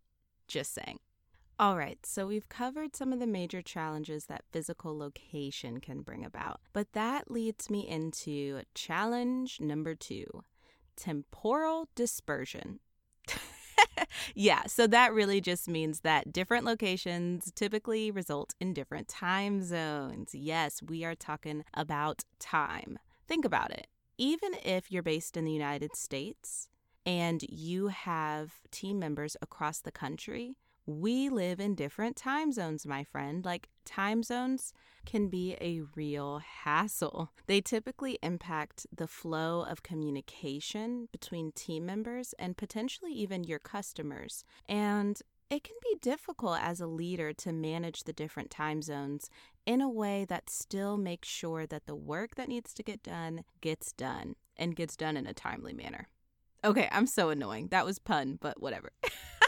Just 0.47 0.75
saying. 0.75 0.99
All 1.61 1.77
right, 1.77 1.99
so 2.07 2.29
we've 2.29 2.49
covered 2.49 2.95
some 2.95 3.13
of 3.13 3.19
the 3.19 3.27
major 3.27 3.63
challenges 3.63 4.27
that 4.27 4.45
physical 4.53 4.97
location 4.97 5.81
can 5.81 6.03
bring 6.03 6.25
about, 6.25 6.61
but 6.73 6.93
that 6.93 7.33
leads 7.33 7.69
me 7.69 7.81
into 7.89 8.63
challenge 8.75 9.61
number 9.61 9.97
two 9.97 10.45
temporal 10.95 11.89
dispersion. 11.97 12.79
yeah, 14.37 14.67
so 14.67 14.87
that 14.87 15.13
really 15.13 15.41
just 15.41 15.69
means 15.69 16.01
that 16.01 16.33
different 16.33 16.65
locations 16.65 17.51
typically 17.57 18.13
result 18.13 18.55
in 18.61 18.73
different 18.73 19.09
time 19.09 19.61
zones. 19.61 20.37
Yes, 20.37 20.81
we 20.81 21.05
are 21.05 21.17
talking 21.17 21.65
about 21.75 22.23
time. 22.39 23.01
Think 23.27 23.45
about 23.45 23.73
it. 23.73 23.89
Even 24.17 24.53
if 24.65 24.93
you're 24.93 25.03
based 25.03 25.37
in 25.37 25.45
the 25.45 25.53
United 25.53 25.97
States 25.97 26.69
and 27.05 27.43
you 27.49 27.89
have 27.89 28.61
team 28.71 29.01
members 29.01 29.37
across 29.43 29.81
the 29.81 29.93
country, 29.93 30.57
we 30.89 31.29
live 31.29 31.61
in 31.61 31.75
different 31.75 32.17
time 32.17 32.51
zones, 32.51 32.87
my 32.87 33.05
friend. 33.05 33.45
Like, 33.45 33.69
time 33.85 34.23
zones 34.23 34.73
can 35.05 35.29
be 35.29 35.55
a 35.61 35.83
real 35.95 36.39
hassle. 36.39 37.31
They 37.47 37.61
typically 37.61 38.19
impact 38.23 38.87
the 38.95 39.07
flow 39.07 39.67
of 39.69 39.83
communication 39.83 41.09
between 41.13 41.53
team 41.53 41.85
members 41.85 42.35
and 42.39 42.57
potentially 42.57 43.13
even 43.13 43.45
your 43.45 43.59
customers. 43.59 44.45
And 44.67 45.21
it 45.51 45.63
can 45.63 45.77
be 45.83 45.99
difficult 46.01 46.59
as 46.63 46.81
a 46.81 46.87
leader 46.87 47.35
to 47.35 47.53
manage 47.53 48.05
the 48.05 48.15
different 48.15 48.51
time 48.51 48.81
zones 48.81 49.29
in 49.67 49.83
a 49.83 49.91
way 49.91 50.25
that 50.31 50.49
still 50.49 50.97
makes 50.97 51.29
sure 51.29 51.67
that 51.67 51.87
the 51.87 51.97
work 51.97 52.35
that 52.37 52.49
needs 52.49 52.73
to 52.73 52.83
get 52.83 53.03
done 53.03 53.45
gets 53.61 53.93
done 53.93 54.37
and 54.57 54.75
gets 54.75 54.97
done 54.97 55.19
in 55.19 55.27
a 55.27 55.35
timely 55.35 55.75
manner. 55.75 56.09
Okay, 56.65 56.89
I'm 56.91 57.07
so 57.07 57.29
annoying. 57.29 57.69
That 57.69 57.85
was 57.85 57.99
pun, 57.99 58.39
but 58.41 58.61
whatever. 58.63 58.93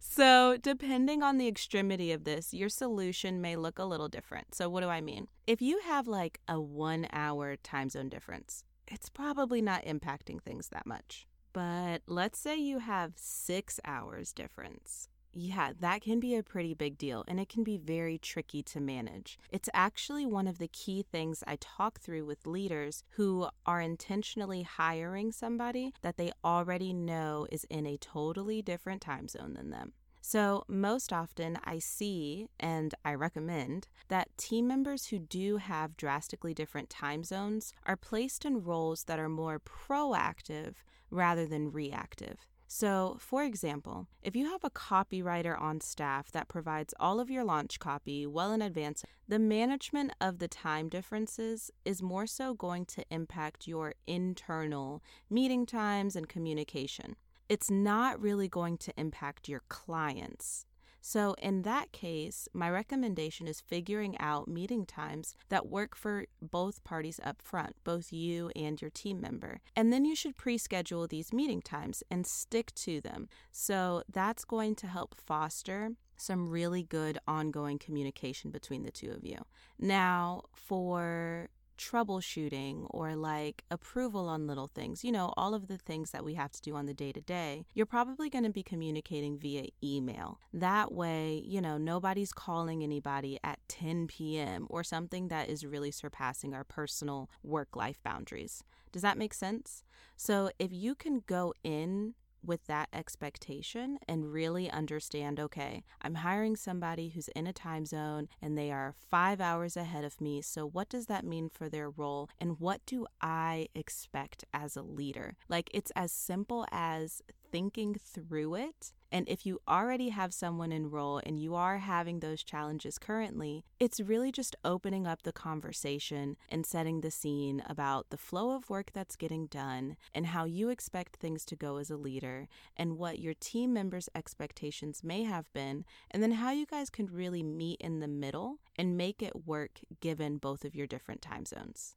so, 0.00 0.56
depending 0.56 1.22
on 1.22 1.38
the 1.38 1.48
extremity 1.48 2.12
of 2.12 2.24
this, 2.24 2.52
your 2.54 2.68
solution 2.68 3.40
may 3.40 3.56
look 3.56 3.78
a 3.78 3.84
little 3.84 4.08
different. 4.08 4.54
So, 4.54 4.68
what 4.68 4.82
do 4.82 4.88
I 4.88 5.00
mean? 5.00 5.28
If 5.46 5.60
you 5.62 5.80
have 5.80 6.06
like 6.06 6.40
a 6.48 6.60
one 6.60 7.06
hour 7.12 7.56
time 7.56 7.88
zone 7.88 8.08
difference, 8.08 8.64
it's 8.88 9.08
probably 9.08 9.62
not 9.62 9.84
impacting 9.84 10.40
things 10.40 10.68
that 10.68 10.86
much. 10.86 11.26
But 11.52 12.02
let's 12.06 12.38
say 12.38 12.56
you 12.56 12.80
have 12.80 13.12
six 13.16 13.78
hours 13.84 14.32
difference. 14.32 15.08
Yeah, 15.36 15.72
that 15.80 16.02
can 16.02 16.20
be 16.20 16.36
a 16.36 16.44
pretty 16.44 16.74
big 16.74 16.96
deal 16.96 17.24
and 17.26 17.40
it 17.40 17.48
can 17.48 17.64
be 17.64 17.76
very 17.76 18.18
tricky 18.18 18.62
to 18.62 18.80
manage. 18.80 19.36
It's 19.50 19.68
actually 19.74 20.24
one 20.24 20.46
of 20.46 20.58
the 20.58 20.68
key 20.68 21.04
things 21.10 21.42
I 21.44 21.56
talk 21.60 21.98
through 21.98 22.24
with 22.24 22.46
leaders 22.46 23.02
who 23.10 23.48
are 23.66 23.80
intentionally 23.80 24.62
hiring 24.62 25.32
somebody 25.32 25.92
that 26.02 26.18
they 26.18 26.30
already 26.44 26.92
know 26.92 27.48
is 27.50 27.64
in 27.64 27.84
a 27.84 27.96
totally 27.96 28.62
different 28.62 29.02
time 29.02 29.26
zone 29.26 29.54
than 29.54 29.70
them. 29.70 29.92
So, 30.20 30.64
most 30.68 31.12
often 31.12 31.58
I 31.64 31.80
see 31.80 32.46
and 32.58 32.94
I 33.04 33.12
recommend 33.12 33.88
that 34.08 34.38
team 34.38 34.66
members 34.66 35.06
who 35.06 35.18
do 35.18 35.58
have 35.58 35.98
drastically 35.98 36.54
different 36.54 36.88
time 36.88 37.24
zones 37.24 37.74
are 37.84 37.96
placed 37.96 38.46
in 38.46 38.64
roles 38.64 39.04
that 39.04 39.18
are 39.18 39.28
more 39.28 39.60
proactive 39.60 40.76
rather 41.10 41.44
than 41.44 41.72
reactive. 41.72 42.46
So, 42.66 43.16
for 43.20 43.44
example, 43.44 44.08
if 44.22 44.34
you 44.34 44.46
have 44.50 44.64
a 44.64 44.70
copywriter 44.70 45.60
on 45.60 45.80
staff 45.80 46.32
that 46.32 46.48
provides 46.48 46.94
all 46.98 47.20
of 47.20 47.30
your 47.30 47.44
launch 47.44 47.78
copy 47.78 48.26
well 48.26 48.52
in 48.52 48.62
advance, 48.62 49.04
the 49.28 49.38
management 49.38 50.12
of 50.20 50.38
the 50.38 50.48
time 50.48 50.88
differences 50.88 51.70
is 51.84 52.02
more 52.02 52.26
so 52.26 52.54
going 52.54 52.86
to 52.86 53.04
impact 53.10 53.68
your 53.68 53.94
internal 54.06 55.02
meeting 55.30 55.66
times 55.66 56.16
and 56.16 56.28
communication. 56.28 57.16
It's 57.48 57.70
not 57.70 58.20
really 58.20 58.48
going 58.48 58.78
to 58.78 58.92
impact 58.96 59.48
your 59.48 59.62
clients. 59.68 60.66
So, 61.06 61.34
in 61.34 61.62
that 61.62 61.92
case, 61.92 62.48
my 62.54 62.70
recommendation 62.70 63.46
is 63.46 63.60
figuring 63.60 64.16
out 64.18 64.48
meeting 64.48 64.86
times 64.86 65.34
that 65.50 65.68
work 65.68 65.94
for 65.94 66.24
both 66.40 66.82
parties 66.82 67.20
up 67.22 67.42
front, 67.42 67.76
both 67.84 68.10
you 68.10 68.50
and 68.56 68.80
your 68.80 68.90
team 68.90 69.20
member. 69.20 69.60
And 69.76 69.92
then 69.92 70.06
you 70.06 70.16
should 70.16 70.38
pre 70.38 70.56
schedule 70.56 71.06
these 71.06 71.30
meeting 71.30 71.60
times 71.60 72.02
and 72.10 72.26
stick 72.26 72.74
to 72.76 73.02
them. 73.02 73.28
So, 73.52 74.02
that's 74.10 74.46
going 74.46 74.76
to 74.76 74.86
help 74.86 75.14
foster 75.14 75.90
some 76.16 76.48
really 76.48 76.82
good 76.82 77.18
ongoing 77.28 77.78
communication 77.78 78.50
between 78.50 78.82
the 78.82 78.90
two 78.90 79.10
of 79.10 79.26
you. 79.26 79.44
Now, 79.78 80.44
for 80.54 81.50
troubleshooting 81.76 82.86
or 82.90 83.16
like 83.16 83.64
approval 83.70 84.28
on 84.28 84.46
little 84.46 84.70
things, 84.74 85.04
you 85.04 85.12
know, 85.12 85.32
all 85.36 85.54
of 85.54 85.68
the 85.68 85.78
things 85.78 86.10
that 86.10 86.24
we 86.24 86.34
have 86.34 86.52
to 86.52 86.62
do 86.62 86.74
on 86.74 86.86
the 86.86 86.94
day 86.94 87.12
to 87.12 87.20
day, 87.20 87.66
you're 87.74 87.86
probably 87.86 88.28
going 88.30 88.44
to 88.44 88.50
be 88.50 88.62
communicating 88.62 89.38
via 89.38 89.68
email. 89.82 90.38
That 90.52 90.92
way, 90.92 91.42
you 91.44 91.60
know, 91.60 91.78
nobody's 91.78 92.32
calling 92.32 92.82
anybody 92.82 93.38
at 93.42 93.58
10 93.68 94.06
p.m. 94.06 94.66
or 94.70 94.84
something 94.84 95.28
that 95.28 95.48
is 95.48 95.64
really 95.66 95.90
surpassing 95.90 96.54
our 96.54 96.64
personal 96.64 97.30
work 97.42 97.76
life 97.76 98.02
boundaries. 98.02 98.62
Does 98.92 99.02
that 99.02 99.18
make 99.18 99.34
sense? 99.34 99.82
So 100.16 100.50
if 100.58 100.72
you 100.72 100.94
can 100.94 101.22
go 101.26 101.52
in 101.64 102.14
with 102.46 102.66
that 102.66 102.88
expectation 102.92 103.98
and 104.08 104.32
really 104.32 104.70
understand 104.70 105.40
okay, 105.40 105.84
I'm 106.02 106.16
hiring 106.16 106.56
somebody 106.56 107.10
who's 107.10 107.28
in 107.28 107.46
a 107.46 107.52
time 107.52 107.86
zone 107.86 108.28
and 108.40 108.56
they 108.56 108.70
are 108.70 108.94
five 109.10 109.40
hours 109.40 109.76
ahead 109.76 110.04
of 110.04 110.20
me. 110.20 110.42
So, 110.42 110.66
what 110.66 110.88
does 110.88 111.06
that 111.06 111.24
mean 111.24 111.48
for 111.48 111.68
their 111.68 111.90
role? 111.90 112.28
And 112.40 112.60
what 112.60 112.84
do 112.86 113.06
I 113.20 113.68
expect 113.74 114.44
as 114.52 114.76
a 114.76 114.82
leader? 114.82 115.36
Like, 115.48 115.70
it's 115.72 115.92
as 115.96 116.12
simple 116.12 116.66
as 116.70 117.22
thinking 117.50 117.94
through 117.94 118.56
it 118.56 118.92
and 119.14 119.28
if 119.28 119.46
you 119.46 119.60
already 119.68 120.08
have 120.08 120.34
someone 120.34 120.72
in 120.72 120.90
role 120.90 121.20
and 121.24 121.38
you 121.38 121.54
are 121.54 121.78
having 121.78 122.18
those 122.18 122.42
challenges 122.42 122.98
currently, 122.98 123.64
it's 123.78 124.00
really 124.00 124.32
just 124.32 124.56
opening 124.64 125.06
up 125.06 125.22
the 125.22 125.30
conversation 125.30 126.36
and 126.48 126.66
setting 126.66 127.00
the 127.00 127.12
scene 127.12 127.62
about 127.68 128.10
the 128.10 128.16
flow 128.16 128.56
of 128.56 128.68
work 128.68 128.90
that's 128.92 129.14
getting 129.14 129.46
done 129.46 129.96
and 130.12 130.26
how 130.26 130.44
you 130.44 130.68
expect 130.68 131.14
things 131.14 131.44
to 131.44 131.54
go 131.54 131.76
as 131.76 131.90
a 131.90 131.96
leader 131.96 132.48
and 132.76 132.98
what 132.98 133.20
your 133.20 133.34
team 133.34 133.72
members' 133.72 134.08
expectations 134.16 135.04
may 135.04 135.22
have 135.22 135.52
been, 135.52 135.84
and 136.10 136.20
then 136.20 136.32
how 136.32 136.50
you 136.50 136.66
guys 136.66 136.90
can 136.90 137.06
really 137.06 137.44
meet 137.44 137.80
in 137.80 138.00
the 138.00 138.08
middle 138.08 138.56
and 138.76 138.96
make 138.96 139.22
it 139.22 139.46
work 139.46 139.78
given 140.00 140.38
both 140.38 140.64
of 140.64 140.74
your 140.74 140.88
different 140.88 141.22
time 141.22 141.46
zones. 141.46 141.94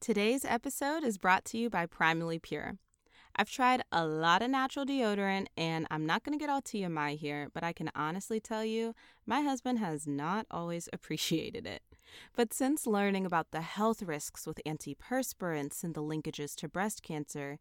Today's 0.00 0.44
episode 0.44 1.02
is 1.02 1.16
brought 1.16 1.46
to 1.46 1.56
you 1.56 1.70
by 1.70 1.86
Primally 1.86 2.42
Pure. 2.42 2.76
I've 3.40 3.48
tried 3.48 3.84
a 3.92 4.04
lot 4.04 4.42
of 4.42 4.50
natural 4.50 4.84
deodorant, 4.84 5.46
and 5.56 5.86
I'm 5.92 6.04
not 6.04 6.24
going 6.24 6.36
to 6.36 6.42
get 6.42 6.50
all 6.50 6.60
TMI 6.60 7.16
here, 7.16 7.48
but 7.54 7.62
I 7.62 7.72
can 7.72 7.88
honestly 7.94 8.40
tell 8.40 8.64
you 8.64 8.96
my 9.26 9.42
husband 9.42 9.78
has 9.78 10.08
not 10.08 10.44
always 10.50 10.88
appreciated 10.92 11.64
it. 11.64 11.82
But 12.34 12.52
since 12.52 12.84
learning 12.84 13.24
about 13.24 13.52
the 13.52 13.60
health 13.60 14.02
risks 14.02 14.44
with 14.44 14.60
antiperspirants 14.66 15.84
and 15.84 15.94
the 15.94 16.02
linkages 16.02 16.56
to 16.56 16.68
breast 16.68 17.04
cancer, 17.04 17.60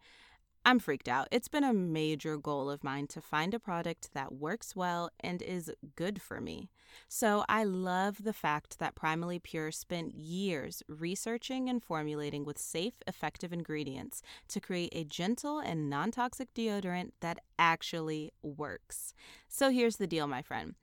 I'm 0.68 0.80
freaked 0.80 1.08
out. 1.08 1.30
It's 1.32 1.48
been 1.48 1.64
a 1.64 1.72
major 1.72 2.36
goal 2.36 2.70
of 2.70 2.84
mine 2.84 3.08
to 3.08 3.22
find 3.22 3.54
a 3.54 3.60
product 3.60 4.10
that 4.14 4.34
works 4.34 4.76
well 4.76 5.10
and 5.18 5.42
is 5.42 5.72
good 5.96 6.22
for 6.22 6.42
me. 6.42 6.68
So 7.08 7.46
I 7.48 7.64
love 7.64 8.26
the 8.26 8.34
fact 8.34 8.78
that 8.80 8.94
Primally 8.94 9.42
Pure 9.42 9.72
spent 9.72 10.14
years 10.14 10.84
researching 10.90 11.70
and 11.70 11.82
formulating 11.82 12.44
with 12.44 12.58
safe, 12.58 12.96
effective 13.08 13.54
ingredients 13.54 14.22
to 14.50 14.60
create 14.60 14.92
a 14.94 15.06
gentle 15.06 15.60
and 15.60 15.90
non 15.90 16.12
toxic 16.12 16.54
deodorant 16.54 17.12
that 17.22 17.40
actually 17.58 18.34
works. 18.42 19.14
So 19.48 19.70
here's 19.70 19.96
the 19.96 20.06
deal, 20.06 20.28
my 20.28 20.42
friend. 20.42 20.76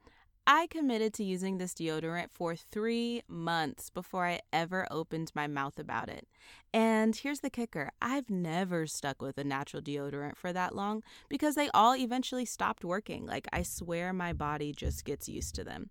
I 0.46 0.66
committed 0.66 1.14
to 1.14 1.24
using 1.24 1.56
this 1.56 1.72
deodorant 1.72 2.30
for 2.30 2.54
three 2.54 3.22
months 3.26 3.88
before 3.88 4.26
I 4.26 4.40
ever 4.52 4.86
opened 4.90 5.32
my 5.34 5.46
mouth 5.46 5.78
about 5.78 6.10
it. 6.10 6.28
And 6.72 7.16
here's 7.16 7.40
the 7.40 7.48
kicker 7.48 7.92
I've 8.02 8.28
never 8.28 8.86
stuck 8.86 9.22
with 9.22 9.38
a 9.38 9.44
natural 9.44 9.82
deodorant 9.82 10.36
for 10.36 10.52
that 10.52 10.74
long 10.74 11.02
because 11.30 11.54
they 11.54 11.70
all 11.72 11.96
eventually 11.96 12.44
stopped 12.44 12.84
working. 12.84 13.24
Like, 13.24 13.48
I 13.54 13.62
swear 13.62 14.12
my 14.12 14.34
body 14.34 14.74
just 14.76 15.06
gets 15.06 15.30
used 15.30 15.54
to 15.54 15.64
them. 15.64 15.88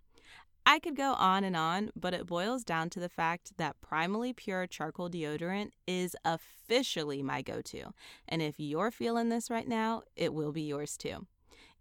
I 0.67 0.77
could 0.77 0.95
go 0.95 1.13
on 1.13 1.43
and 1.43 1.57
on, 1.57 1.89
but 1.95 2.13
it 2.13 2.27
boils 2.27 2.63
down 2.63 2.91
to 2.91 2.99
the 2.99 3.09
fact 3.09 3.57
that 3.57 3.81
Primally 3.81 4.35
Pure 4.35 4.67
Charcoal 4.67 5.09
Deodorant 5.09 5.71
is 5.87 6.15
officially 6.23 7.23
my 7.23 7.41
go 7.41 7.61
to. 7.61 7.93
And 8.29 8.41
if 8.41 8.59
you're 8.59 8.91
feeling 8.91 9.29
this 9.29 9.49
right 9.49 9.67
now, 9.67 10.03
it 10.15 10.33
will 10.33 10.51
be 10.51 10.61
yours 10.61 10.95
too. 10.95 11.25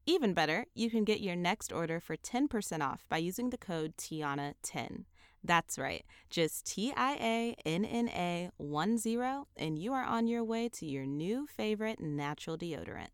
Even 0.04 0.34
better, 0.34 0.66
you 0.74 0.90
can 0.90 1.04
get 1.04 1.20
your 1.20 1.36
next 1.36 1.72
order 1.72 2.00
for 2.00 2.16
10% 2.16 2.82
off 2.82 3.04
by 3.08 3.18
using 3.18 3.50
the 3.50 3.58
code 3.58 3.96
TIANNA10. 3.96 5.04
That's 5.44 5.78
right, 5.78 6.04
just 6.28 6.66
T 6.66 6.92
I 6.96 7.14
A 7.14 7.56
N 7.68 7.84
N 7.84 8.08
A 8.08 8.50
1 8.56 8.98
0, 8.98 9.46
and 9.56 9.78
you 9.78 9.92
are 9.92 10.04
on 10.04 10.26
your 10.26 10.44
way 10.44 10.68
to 10.70 10.86
your 10.86 11.04
new 11.04 11.46
favorite 11.46 12.00
natural 12.00 12.56
deodorant. 12.56 13.08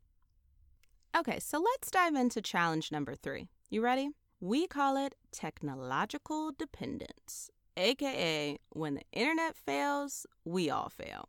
Okay, 1.16 1.38
so 1.38 1.58
let's 1.58 1.90
dive 1.90 2.14
into 2.14 2.42
challenge 2.42 2.92
number 2.92 3.14
three. 3.14 3.48
You 3.70 3.82
ready? 3.82 4.10
We 4.40 4.66
call 4.66 4.96
it 4.96 5.14
technological 5.32 6.52
dependence, 6.56 7.50
aka 7.76 8.58
when 8.70 8.94
the 8.94 9.02
internet 9.12 9.56
fails, 9.56 10.26
we 10.44 10.70
all 10.70 10.90
fail. 10.90 11.28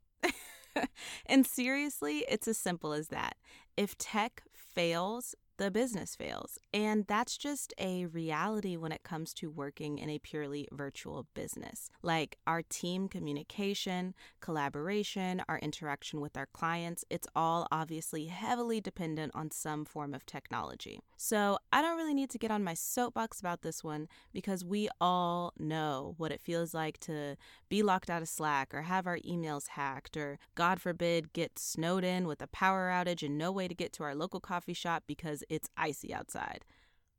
and 1.26 1.46
seriously, 1.46 2.26
it's 2.30 2.48
as 2.48 2.58
simple 2.58 2.94
as 2.94 3.08
that. 3.08 3.36
If 3.78 3.98
tech 3.98 4.44
fails, 4.54 5.34
the 5.60 5.70
business 5.70 6.16
fails. 6.16 6.58
And 6.74 7.06
that's 7.06 7.38
just 7.38 7.74
a 7.78 8.06
reality 8.06 8.78
when 8.78 8.94
it 8.94 9.04
comes 9.04 9.34
to 9.36 9.52
working 9.52 10.00
in 10.00 10.10
a 10.10 10.18
purely 10.18 10.70
virtual 10.72 11.28
business. 11.34 11.90
Like 12.02 12.38
our 12.48 12.62
team 12.62 13.10
communication, 13.10 14.16
collaboration, 14.40 15.44
our 15.50 15.60
interaction 15.60 16.22
with 16.22 16.38
our 16.38 16.48
clients, 16.54 17.04
it's 17.10 17.28
all 17.36 17.68
obviously 17.74 18.28
heavily 18.28 18.80
dependent 18.80 19.34
on 19.36 19.52
some 19.52 19.84
form 19.84 20.14
of 20.14 20.26
technology. 20.26 21.02
So 21.18 21.58
I 21.74 21.82
don't 21.82 21.98
really 21.98 22.14
need 22.14 22.30
to 22.30 22.38
get 22.38 22.52
on 22.52 22.64
my 22.64 22.74
soapbox 22.74 23.42
about 23.42 23.62
this 23.62 23.84
one 23.84 24.08
because 24.32 24.64
we 24.64 24.88
all 25.02 25.52
know 25.60 26.16
what 26.16 26.32
it 26.32 26.40
feels 26.40 26.74
like 26.74 26.98
to 27.02 27.36
be 27.68 27.84
locked 27.84 28.10
out 28.10 28.22
of 28.22 28.30
Slack 28.30 28.74
or 28.74 28.84
have 28.84 29.06
our 29.06 29.18
emails 29.20 29.68
hacked 29.68 30.16
or, 30.16 30.40
God 30.56 30.80
forbid, 30.80 31.34
get 31.34 31.60
snowed 31.60 32.06
in 32.06 32.28
with 32.28 32.42
a 32.42 32.48
power 32.48 32.90
outage 32.90 33.24
and 33.24 33.38
no 33.38 33.52
way 33.52 33.68
to 33.68 33.76
get 33.76 33.92
to 33.94 34.04
our 34.04 34.16
local 34.16 34.40
coffee 34.40 34.74
shop 34.74 35.04
because 35.06 35.44
it's 35.50 35.70
icy 35.78 36.14
outside. 36.14 36.66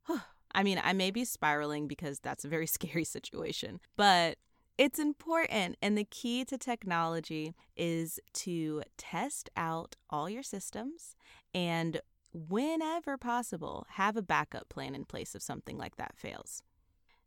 I 0.53 0.63
mean, 0.63 0.81
I 0.83 0.93
may 0.93 1.11
be 1.11 1.23
spiraling 1.23 1.87
because 1.87 2.19
that's 2.19 2.43
a 2.43 2.49
very 2.49 2.67
scary 2.77 3.03
situation, 3.03 3.79
but 3.95 4.37
it's 4.77 4.99
important. 4.99 5.77
And 5.81 5.97
the 5.97 6.03
key 6.03 6.43
to 6.45 6.57
technology 6.57 7.53
is 7.75 8.19
to 8.33 8.83
test 8.97 9.49
out 9.55 9.95
all 10.09 10.29
your 10.29 10.43
systems 10.43 11.15
and, 11.53 12.01
whenever 12.33 13.17
possible, 13.17 13.85
have 13.91 14.15
a 14.15 14.21
backup 14.21 14.69
plan 14.69 14.95
in 14.95 15.05
place 15.05 15.35
if 15.35 15.41
something 15.41 15.77
like 15.77 15.97
that 15.97 16.15
fails. 16.15 16.63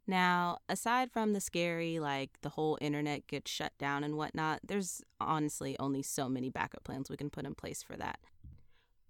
Now, 0.06 0.58
aside 0.68 1.10
from 1.10 1.32
the 1.32 1.40
scary, 1.40 1.98
like 1.98 2.30
the 2.42 2.50
whole 2.50 2.76
internet 2.80 3.26
gets 3.26 3.50
shut 3.50 3.72
down 3.78 4.04
and 4.04 4.16
whatnot, 4.16 4.60
there's 4.66 5.02
honestly 5.18 5.76
only 5.78 6.02
so 6.02 6.28
many 6.28 6.50
backup 6.50 6.84
plans 6.84 7.08
we 7.08 7.16
can 7.16 7.30
put 7.30 7.46
in 7.46 7.54
place 7.54 7.82
for 7.82 7.96
that. 7.96 8.18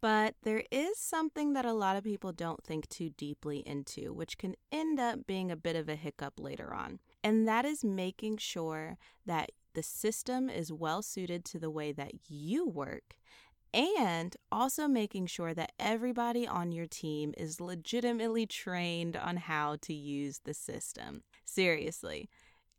But 0.04 0.34
there 0.42 0.64
is 0.70 0.98
something 0.98 1.54
that 1.54 1.64
a 1.64 1.72
lot 1.72 1.96
of 1.96 2.04
people 2.04 2.30
don't 2.30 2.62
think 2.62 2.90
too 2.90 3.08
deeply 3.16 3.60
into, 3.60 4.12
which 4.12 4.36
can 4.36 4.54
end 4.70 5.00
up 5.00 5.26
being 5.26 5.50
a 5.50 5.56
bit 5.56 5.76
of 5.76 5.88
a 5.88 5.94
hiccup 5.94 6.34
later 6.38 6.74
on. 6.74 6.98
And 7.22 7.48
that 7.48 7.64
is 7.64 7.82
making 7.82 8.36
sure 8.36 8.98
that 9.24 9.52
the 9.72 9.82
system 9.82 10.50
is 10.50 10.70
well 10.70 11.00
suited 11.00 11.46
to 11.46 11.58
the 11.58 11.70
way 11.70 11.90
that 11.92 12.12
you 12.28 12.68
work 12.68 13.16
and 13.72 14.36
also 14.52 14.86
making 14.86 15.28
sure 15.28 15.54
that 15.54 15.72
everybody 15.80 16.46
on 16.46 16.70
your 16.70 16.86
team 16.86 17.32
is 17.38 17.58
legitimately 17.58 18.44
trained 18.44 19.16
on 19.16 19.38
how 19.38 19.76
to 19.80 19.94
use 19.94 20.40
the 20.44 20.52
system. 20.52 21.22
Seriously, 21.46 22.28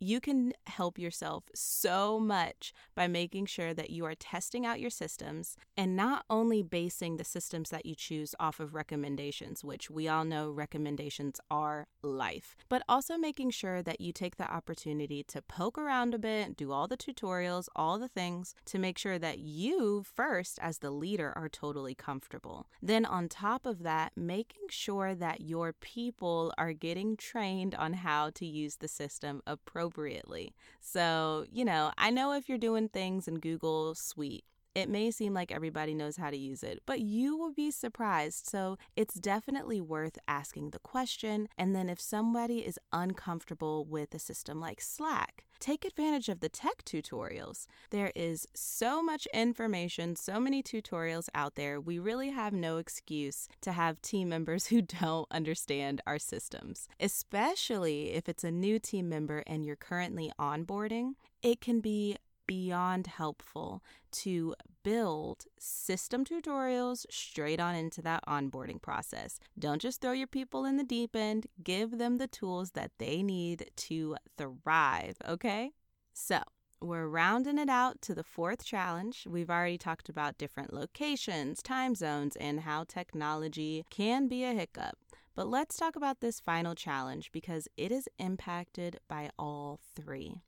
you 0.05 0.21
can 0.21 0.53
help 0.67 0.99
yourself 0.99 1.45
so 1.55 2.19
much 2.19 2.71
by 2.95 3.07
making 3.07 3.47
sure 3.47 3.73
that 3.73 3.89
you 3.89 4.05
are 4.05 4.13
testing 4.13 4.63
out 4.63 4.79
your 4.79 4.91
systems 4.91 5.57
and 5.75 5.95
not 5.95 6.23
only 6.29 6.61
basing 6.61 7.17
the 7.17 7.23
systems 7.23 7.71
that 7.71 7.87
you 7.87 7.95
choose 7.95 8.35
off 8.39 8.59
of 8.59 8.75
recommendations, 8.75 9.63
which 9.63 9.89
we 9.89 10.07
all 10.07 10.23
know 10.23 10.51
recommendations 10.51 11.39
are 11.49 11.87
life, 12.03 12.55
but 12.69 12.83
also 12.87 13.17
making 13.17 13.49
sure 13.49 13.81
that 13.81 13.99
you 13.99 14.13
take 14.13 14.37
the 14.37 14.51
opportunity 14.51 15.23
to 15.23 15.41
poke 15.41 15.77
around 15.77 16.13
a 16.13 16.19
bit, 16.19 16.55
do 16.55 16.71
all 16.71 16.87
the 16.87 16.97
tutorials, 16.97 17.67
all 17.75 17.97
the 17.97 18.07
things 18.07 18.53
to 18.65 18.77
make 18.77 18.99
sure 18.99 19.17
that 19.17 19.39
you, 19.39 20.03
first, 20.03 20.59
as 20.61 20.77
the 20.77 20.91
leader, 20.91 21.33
are 21.35 21.49
totally 21.49 21.95
comfortable. 21.95 22.67
Then, 22.79 23.05
on 23.05 23.27
top 23.27 23.65
of 23.65 23.81
that, 23.81 24.11
making 24.15 24.67
sure 24.69 25.15
that 25.15 25.41
your 25.41 25.73
people 25.73 26.53
are 26.59 26.73
getting 26.73 27.17
trained 27.17 27.73
on 27.73 27.93
how 27.93 28.29
to 28.35 28.45
use 28.45 28.75
the 28.75 28.87
system 28.87 29.41
appropriately 29.47 29.94
appropriately. 29.95 30.53
So, 30.81 31.45
you 31.51 31.65
know, 31.65 31.91
I 31.97 32.11
know 32.11 32.33
if 32.33 32.49
you're 32.49 32.57
doing 32.57 32.89
things 32.89 33.27
in 33.27 33.39
Google 33.39 33.95
Suite, 33.95 34.45
it 34.75 34.89
may 34.89 35.09
seem 35.09 35.33
like 35.33 35.51
everybody 35.51 35.95
knows 35.95 36.17
how 36.17 36.29
to 36.29 36.37
use 36.37 36.61
it, 36.61 36.81
but 36.85 36.99
you 36.99 37.37
will 37.37 37.53
be 37.53 37.71
surprised. 37.71 38.45
So 38.45 38.77
it's 38.95 39.15
definitely 39.15 39.79
worth 39.79 40.19
asking 40.27 40.71
the 40.71 40.79
question. 40.79 41.47
And 41.57 41.73
then 41.73 41.89
if 41.89 41.99
somebody 41.99 42.59
is 42.59 42.77
uncomfortable 42.91 43.85
with 43.85 44.13
a 44.13 44.19
system 44.19 44.59
like 44.59 44.81
Slack, 44.81 45.45
take 45.59 45.85
advantage 45.85 46.27
of 46.27 46.41
the 46.41 46.49
tech 46.49 46.83
tutorials. 46.83 47.65
There 47.89 48.11
is 48.15 48.47
so 48.53 49.01
much 49.01 49.27
information, 49.33 50.17
so 50.17 50.39
many 50.39 50.61
tutorials 50.61 51.29
out 51.33 51.55
there. 51.55 51.79
We 51.79 51.97
really 51.97 52.29
have 52.31 52.53
no 52.53 52.77
excuse 52.77 53.47
to 53.61 53.71
have 53.71 54.01
team 54.01 54.29
members 54.29 54.67
who 54.67 54.81
don't 54.81 55.27
understand 55.31 56.01
our 56.05 56.19
systems, 56.19 56.89
especially 56.99 58.11
if 58.11 58.27
it's 58.27 58.43
a 58.43 58.51
new 58.51 58.77
team 58.79 59.07
member 59.07 59.43
and 59.47 59.65
you're 59.65 59.77
currently 59.77 60.31
onboarding. 60.37 61.13
It 61.41 61.61
can 61.61 61.79
be 61.79 62.17
beyond 62.47 63.07
helpful 63.07 63.83
to 64.11 64.55
build 64.83 65.45
system 65.59 66.23
tutorials 66.23 67.05
straight 67.09 67.59
on 67.59 67.75
into 67.75 68.01
that 68.01 68.23
onboarding 68.27 68.81
process. 68.81 69.39
Don't 69.57 69.81
just 69.81 70.01
throw 70.01 70.11
your 70.11 70.27
people 70.27 70.65
in 70.65 70.77
the 70.77 70.83
deep 70.83 71.15
end, 71.15 71.47
give 71.63 71.97
them 71.97 72.17
the 72.17 72.27
tools 72.27 72.71
that 72.71 72.91
they 72.97 73.23
need 73.23 73.71
to 73.75 74.15
thrive, 74.37 75.17
okay? 75.27 75.71
So, 76.13 76.39
we're 76.81 77.07
rounding 77.07 77.57
it 77.57 77.69
out 77.69 78.01
to 78.03 78.13
the 78.13 78.23
fourth 78.23 78.63
challenge. 78.63 79.25
We've 79.27 79.49
already 79.49 79.77
talked 79.77 80.09
about 80.09 80.37
different 80.37 80.73
locations, 80.73 81.63
time 81.63 81.95
zones, 81.95 82.35
and 82.35 82.61
how 82.61 82.83
technology 82.83 83.85
can 83.89 84.27
be 84.27 84.43
a 84.43 84.53
hiccup. 84.53 84.97
But 85.35 85.47
let's 85.47 85.77
talk 85.77 85.95
about 85.95 86.21
this 86.21 86.39
final 86.39 86.75
challenge 86.75 87.31
because 87.31 87.67
it 87.75 87.91
is 87.91 88.07
impacted 88.19 88.99
by 89.09 89.31
all 89.37 89.79
three. 89.95 90.41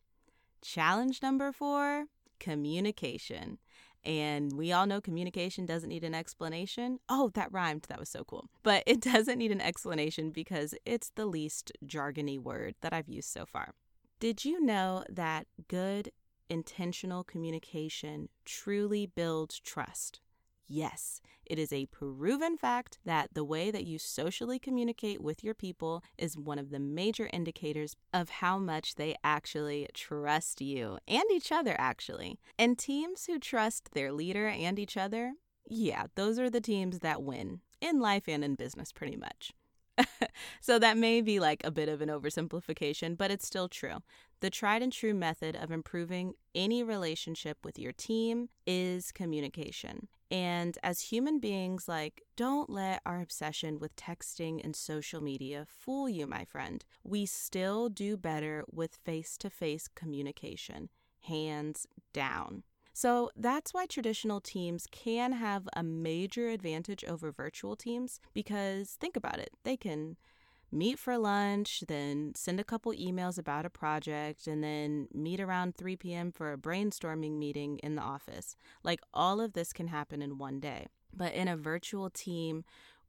Challenge 0.67 1.21
number 1.21 1.53
four 1.53 2.07
communication. 2.41 3.57
And 4.03 4.51
we 4.51 4.73
all 4.73 4.85
know 4.85 4.99
communication 4.99 5.65
doesn't 5.65 5.87
need 5.87 6.03
an 6.03 6.13
explanation. 6.13 6.99
Oh, 7.07 7.31
that 7.35 7.53
rhymed. 7.53 7.85
That 7.87 8.01
was 8.01 8.09
so 8.09 8.25
cool. 8.25 8.49
But 8.63 8.83
it 8.85 8.99
doesn't 9.13 9.37
need 9.37 9.53
an 9.53 9.61
explanation 9.61 10.31
because 10.31 10.75
it's 10.85 11.11
the 11.15 11.25
least 11.25 11.71
jargony 11.85 12.37
word 12.37 12.75
that 12.81 12.91
I've 12.91 13.07
used 13.07 13.29
so 13.29 13.45
far. 13.45 13.75
Did 14.19 14.43
you 14.43 14.59
know 14.59 15.05
that 15.07 15.47
good, 15.69 16.11
intentional 16.49 17.23
communication 17.23 18.27
truly 18.43 19.05
builds 19.05 19.61
trust? 19.61 20.19
Yes, 20.67 21.21
it 21.45 21.57
is 21.57 21.71
a 21.71 21.85
proven 21.85 22.57
fact 22.57 22.99
that 23.05 23.33
the 23.33 23.45
way 23.45 23.71
that 23.71 23.85
you 23.85 23.97
socially 23.97 24.59
communicate 24.59 25.21
with 25.21 25.41
your 25.41 25.53
people 25.53 26.03
is 26.17 26.37
one 26.37 26.59
of 26.59 26.71
the 26.71 26.79
major 26.79 27.29
indicators 27.31 27.95
of 28.13 28.29
how 28.29 28.57
much 28.57 28.95
they 28.95 29.15
actually 29.23 29.87
trust 29.93 30.59
you 30.59 30.99
and 31.07 31.23
each 31.31 31.53
other, 31.53 31.75
actually. 31.79 32.37
And 32.59 32.77
teams 32.77 33.27
who 33.27 33.39
trust 33.39 33.93
their 33.93 34.11
leader 34.11 34.47
and 34.47 34.77
each 34.77 34.97
other, 34.97 35.33
yeah, 35.65 36.07
those 36.15 36.37
are 36.37 36.49
the 36.49 36.61
teams 36.61 36.99
that 36.99 37.23
win 37.23 37.61
in 37.79 38.01
life 38.01 38.27
and 38.27 38.43
in 38.43 38.55
business, 38.55 38.91
pretty 38.91 39.15
much. 39.15 39.53
so 40.61 40.79
that 40.79 40.97
may 40.97 41.21
be 41.21 41.39
like 41.39 41.61
a 41.63 41.71
bit 41.71 41.89
of 41.89 42.01
an 42.01 42.09
oversimplification, 42.09 43.17
but 43.17 43.31
it's 43.31 43.47
still 43.47 43.67
true. 43.67 43.97
The 44.39 44.49
tried 44.49 44.83
and 44.83 44.93
true 44.93 45.13
method 45.13 45.55
of 45.55 45.71
improving 45.71 46.33
any 46.53 46.83
relationship 46.83 47.57
with 47.63 47.79
your 47.79 47.91
team 47.91 48.49
is 48.65 49.11
communication. 49.11 50.07
And 50.29 50.77
as 50.83 51.01
human 51.01 51.39
beings, 51.39 51.87
like, 51.87 52.21
don't 52.35 52.69
let 52.69 53.01
our 53.05 53.21
obsession 53.21 53.79
with 53.79 53.95
texting 53.95 54.63
and 54.63 54.75
social 54.75 55.21
media 55.23 55.65
fool 55.67 56.09
you, 56.09 56.27
my 56.27 56.43
friend. 56.43 56.83
We 57.03 57.25
still 57.25 57.87
do 57.89 58.17
better 58.17 58.65
with 58.71 58.99
face 59.05 59.37
to 59.37 59.49
face 59.49 59.87
communication, 59.87 60.89
hands 61.21 61.87
down. 62.13 62.63
So 62.97 63.29
that's 63.35 63.75
why 63.75 63.85
traditional 63.85 64.41
teams 64.41 64.87
can 64.89 65.33
have 65.33 65.69
a 65.73 65.83
major 65.83 66.49
advantage 66.49 67.03
over 67.03 67.31
virtual 67.31 67.75
teams 67.75 68.19
because 68.33 68.97
think 68.99 69.15
about 69.15 69.37
it, 69.37 69.51
they 69.63 69.77
can 69.77 70.17
meet 70.71 70.97
for 70.97 71.15
lunch, 71.15 71.83
then 71.87 72.31
send 72.35 72.59
a 72.59 72.63
couple 72.63 72.91
emails 72.93 73.37
about 73.37 73.67
a 73.67 73.69
project, 73.69 74.47
and 74.47 74.63
then 74.63 75.09
meet 75.13 75.39
around 75.39 75.75
3 75.75 75.95
p.m. 75.95 76.31
for 76.31 76.51
a 76.51 76.57
brainstorming 76.57 77.37
meeting 77.37 77.77
in 77.83 77.93
the 77.93 78.01
office. 78.01 78.55
Like 78.83 79.01
all 79.13 79.41
of 79.41 79.53
this 79.53 79.73
can 79.73 79.89
happen 79.89 80.23
in 80.23 80.39
one 80.39 80.59
day. 80.59 80.87
But 81.15 81.35
in 81.35 81.47
a 81.47 81.55
virtual 81.55 82.09
team, 82.09 82.63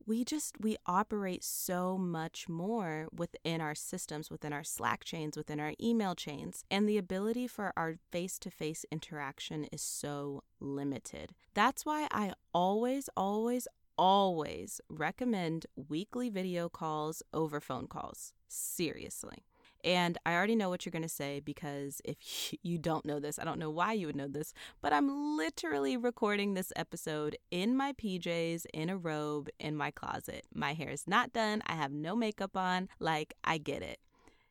we 0.06 0.24
just 0.24 0.54
we 0.60 0.76
operate 0.86 1.44
so 1.44 1.98
much 1.98 2.48
more 2.48 3.08
within 3.12 3.60
our 3.60 3.74
systems 3.74 4.30
within 4.30 4.52
our 4.52 4.64
slack 4.64 5.04
chains 5.04 5.36
within 5.36 5.60
our 5.60 5.72
email 5.80 6.14
chains 6.14 6.64
and 6.70 6.88
the 6.88 6.98
ability 6.98 7.46
for 7.46 7.72
our 7.76 7.96
face-to-face 8.10 8.84
interaction 8.90 9.64
is 9.72 9.82
so 9.82 10.42
limited 10.60 11.32
that's 11.54 11.84
why 11.84 12.06
i 12.10 12.32
always 12.52 13.08
always 13.16 13.66
always 13.98 14.80
recommend 14.88 15.66
weekly 15.76 16.30
video 16.30 16.68
calls 16.68 17.22
over 17.34 17.60
phone 17.60 17.88
calls. 17.88 18.32
Seriously. 18.46 19.47
And 19.88 20.18
I 20.26 20.34
already 20.34 20.54
know 20.54 20.68
what 20.68 20.84
you're 20.84 20.90
going 20.90 21.00
to 21.00 21.08
say 21.08 21.40
because 21.40 22.02
if 22.04 22.52
you 22.62 22.76
don't 22.76 23.06
know 23.06 23.18
this, 23.18 23.38
I 23.38 23.44
don't 23.44 23.58
know 23.58 23.70
why 23.70 23.94
you 23.94 24.06
would 24.06 24.16
know 24.16 24.28
this, 24.28 24.52
but 24.82 24.92
I'm 24.92 25.38
literally 25.38 25.96
recording 25.96 26.52
this 26.52 26.74
episode 26.76 27.38
in 27.50 27.74
my 27.74 27.94
PJs, 27.94 28.66
in 28.74 28.90
a 28.90 28.98
robe, 28.98 29.48
in 29.58 29.74
my 29.74 29.90
closet. 29.90 30.44
My 30.54 30.74
hair 30.74 30.90
is 30.90 31.08
not 31.08 31.32
done. 31.32 31.62
I 31.66 31.72
have 31.72 31.90
no 31.90 32.14
makeup 32.14 32.54
on. 32.54 32.90
Like, 33.00 33.32
I 33.42 33.56
get 33.56 33.80
it. 33.80 33.98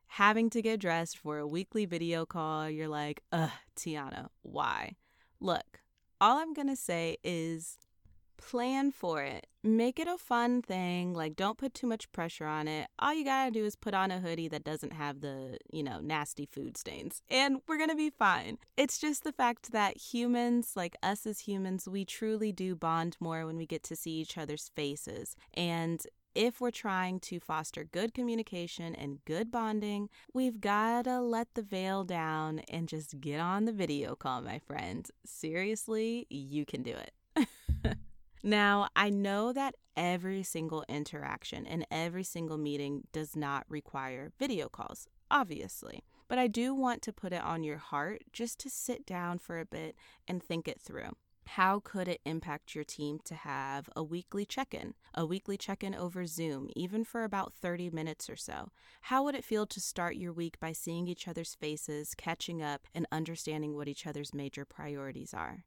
Having 0.08 0.50
to 0.52 0.62
get 0.64 0.80
dressed 0.80 1.20
for 1.20 1.38
a 1.38 1.48
weekly 1.48 1.86
video 1.86 2.26
call, 2.26 2.68
you're 2.68 2.88
like, 2.88 3.22
ugh, 3.32 3.52
Tianna, 3.78 4.30
why? 4.42 4.96
Look, 5.40 5.82
all 6.20 6.40
I'm 6.40 6.54
going 6.54 6.70
to 6.70 6.76
say 6.76 7.18
is 7.24 7.78
plan 8.38 8.92
for 8.92 9.24
it. 9.24 9.48
Make 9.64 10.00
it 10.00 10.08
a 10.08 10.18
fun 10.18 10.62
thing. 10.62 11.14
Like, 11.14 11.36
don't 11.36 11.58
put 11.58 11.74
too 11.74 11.88
much 11.88 12.12
pressure 12.12 12.46
on 12.46 12.68
it. 12.68 12.88
All 13.00 13.14
you 13.14 13.26
gotta 13.26 13.52
do 13.52 13.66
is 13.66 13.76
put 13.76 13.94
on 13.94 14.12
a 14.12 14.20
hoodie 14.20 14.48
that 14.48 14.64
doesn't 14.64 14.94
have 14.94 15.22
the, 15.22 15.58
you 15.72 15.84
know, 15.84 16.00
nasty 16.00 16.46
food 16.46 16.78
stains, 16.78 17.22
and 17.30 17.62
we're 17.68 17.78
gonna 17.78 17.96
be 17.96 18.10
fine. 18.10 18.58
It's 18.78 19.00
just 19.00 19.24
the 19.24 19.34
fact 19.34 19.72
that 19.72 19.98
humans, 19.98 20.74
like 20.76 20.96
us 21.04 21.26
as 21.26 21.42
humans, 21.42 21.88
we 21.88 22.06
truly 22.06 22.52
do 22.52 22.76
bond 22.76 23.18
more 23.20 23.46
when 23.46 23.58
we 23.58 23.66
get 23.66 23.84
to 23.84 23.96
see 23.96 24.12
each 24.12 24.38
other's 24.38 24.72
faces. 24.76 25.36
And 25.54 26.06
if 26.38 26.62
we're 26.62 26.70
trying 26.70 27.20
to 27.20 27.40
foster 27.40 27.84
good 27.84 28.14
communication 28.14 28.94
and 28.94 29.26
good 29.26 29.50
bonding, 29.50 30.08
we've 30.34 30.62
got 30.62 31.06
to 31.06 31.20
let 31.20 31.56
the 31.56 31.64
veil 31.64 32.04
down 32.04 32.60
and 32.70 32.88
just 32.88 33.20
get 33.20 33.40
on 33.40 33.66
the 33.66 33.72
video 33.72 34.16
call, 34.16 34.42
my 34.42 34.60
friend. 34.60 35.10
Seriously, 35.26 36.28
you 36.30 36.64
can 36.64 36.84
do 36.84 36.92
it. 36.92 37.12
Now, 38.44 38.88
I 38.96 39.10
know 39.10 39.52
that 39.54 39.76
every 39.96 40.44
single 40.44 40.86
interaction 40.88 41.66
and 41.66 41.86
every 41.90 42.24
single 42.24 42.58
meeting 42.58 43.08
does 43.12 43.36
not 43.36 43.66
require 43.68 44.32
video 44.38 44.70
calls, 44.70 45.08
obviously, 45.32 46.04
but 46.28 46.38
I 46.38 46.48
do 46.48 46.74
want 46.74 47.02
to 47.04 47.14
put 47.14 47.34
it 47.34 47.42
on 47.42 47.64
your 47.64 47.78
heart 47.78 48.24
just 48.32 48.60
to 48.60 48.70
sit 48.70 49.06
down 49.06 49.40
for 49.40 49.60
a 49.60 49.66
bit 49.66 49.96
and 50.28 50.42
think 50.42 50.68
it 50.68 50.80
through. 50.80 51.12
How 51.48 51.80
could 51.80 52.10
it 52.10 52.20
impact 52.26 52.76
your 52.76 52.84
team 52.84 53.20
to 53.24 53.34
have 53.34 53.90
a 53.96 54.04
weekly 54.04 54.46
check 54.46 54.74
in, 54.74 54.94
a 55.14 55.26
weekly 55.26 55.58
check 55.58 55.82
in 55.82 55.96
over 55.96 56.26
Zoom, 56.26 56.70
even 56.76 57.06
for 57.06 57.24
about 57.24 57.54
30 57.54 57.90
minutes 57.90 58.30
or 58.30 58.36
so? 58.36 58.70
How 59.04 59.24
would 59.24 59.34
it 59.34 59.46
feel 59.46 59.66
to 59.68 59.80
start 59.80 60.18
your 60.18 60.34
week 60.34 60.60
by 60.60 60.74
seeing 60.74 61.08
each 61.08 61.26
other's 61.26 61.56
faces, 61.56 62.14
catching 62.16 62.62
up, 62.62 62.86
and 62.94 63.08
understanding 63.14 63.76
what 63.76 63.88
each 63.88 64.06
other's 64.06 64.34
major 64.34 64.66
priorities 64.66 65.34
are? 65.34 65.64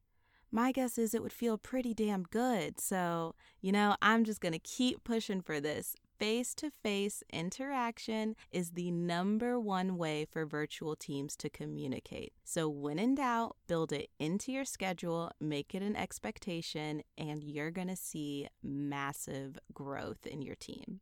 My 0.51 0.71
guess 0.71 0.97
is 0.97 1.13
it 1.13 1.23
would 1.23 1.33
feel 1.33 1.57
pretty 1.57 1.93
damn 1.93 2.23
good. 2.23 2.79
So, 2.79 3.35
you 3.61 3.71
know, 3.71 3.95
I'm 4.01 4.23
just 4.23 4.41
going 4.41 4.53
to 4.53 4.59
keep 4.59 5.03
pushing 5.03 5.41
for 5.41 5.59
this. 5.59 5.95
Face 6.19 6.53
to 6.55 6.69
face 6.83 7.23
interaction 7.33 8.35
is 8.51 8.71
the 8.71 8.91
number 8.91 9.59
one 9.59 9.97
way 9.97 10.25
for 10.29 10.45
virtual 10.45 10.95
teams 10.95 11.35
to 11.37 11.49
communicate. 11.49 12.33
So, 12.43 12.69
when 12.69 12.99
in 12.99 13.15
doubt, 13.15 13.55
build 13.65 13.91
it 13.91 14.09
into 14.19 14.51
your 14.51 14.65
schedule, 14.65 15.31
make 15.39 15.73
it 15.73 15.81
an 15.81 15.95
expectation, 15.95 17.01
and 17.17 17.43
you're 17.43 17.71
going 17.71 17.87
to 17.87 17.95
see 17.95 18.47
massive 18.61 19.57
growth 19.73 20.27
in 20.27 20.43
your 20.43 20.55
team. 20.55 20.99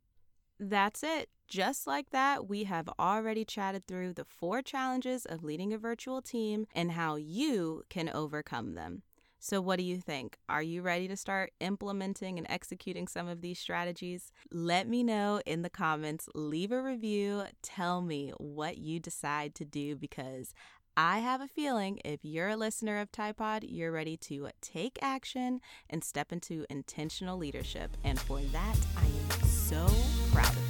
That's 0.58 1.02
it. 1.02 1.28
Just 1.48 1.86
like 1.86 2.10
that, 2.10 2.48
we 2.48 2.64
have 2.64 2.88
already 2.98 3.44
chatted 3.44 3.86
through 3.86 4.12
the 4.12 4.24
four 4.24 4.62
challenges 4.62 5.26
of 5.26 5.42
leading 5.42 5.72
a 5.72 5.78
virtual 5.78 6.22
team 6.22 6.66
and 6.74 6.92
how 6.92 7.16
you 7.16 7.82
can 7.90 8.08
overcome 8.08 8.74
them. 8.74 9.02
So, 9.42 9.62
what 9.62 9.78
do 9.78 9.84
you 9.84 9.96
think? 9.96 10.36
Are 10.50 10.62
you 10.62 10.82
ready 10.82 11.08
to 11.08 11.16
start 11.16 11.52
implementing 11.60 12.36
and 12.36 12.46
executing 12.50 13.08
some 13.08 13.26
of 13.26 13.40
these 13.40 13.58
strategies? 13.58 14.32
Let 14.52 14.86
me 14.86 15.02
know 15.02 15.40
in 15.46 15.62
the 15.62 15.70
comments. 15.70 16.28
Leave 16.34 16.72
a 16.72 16.82
review. 16.82 17.44
Tell 17.62 18.02
me 18.02 18.34
what 18.36 18.76
you 18.76 19.00
decide 19.00 19.54
to 19.54 19.64
do 19.64 19.96
because 19.96 20.52
I 20.94 21.20
have 21.20 21.40
a 21.40 21.48
feeling 21.48 22.00
if 22.04 22.20
you're 22.22 22.50
a 22.50 22.56
listener 22.56 23.00
of 23.00 23.10
TIPod, 23.12 23.64
you're 23.66 23.92
ready 23.92 24.18
to 24.18 24.50
take 24.60 24.98
action 25.00 25.62
and 25.88 26.04
step 26.04 26.32
into 26.32 26.66
intentional 26.68 27.38
leadership. 27.38 27.96
And 28.04 28.20
for 28.20 28.40
that, 28.40 28.76
I 28.98 29.06
am 29.06 29.48
so 29.48 29.88
proud 30.32 30.52
of 30.52 30.69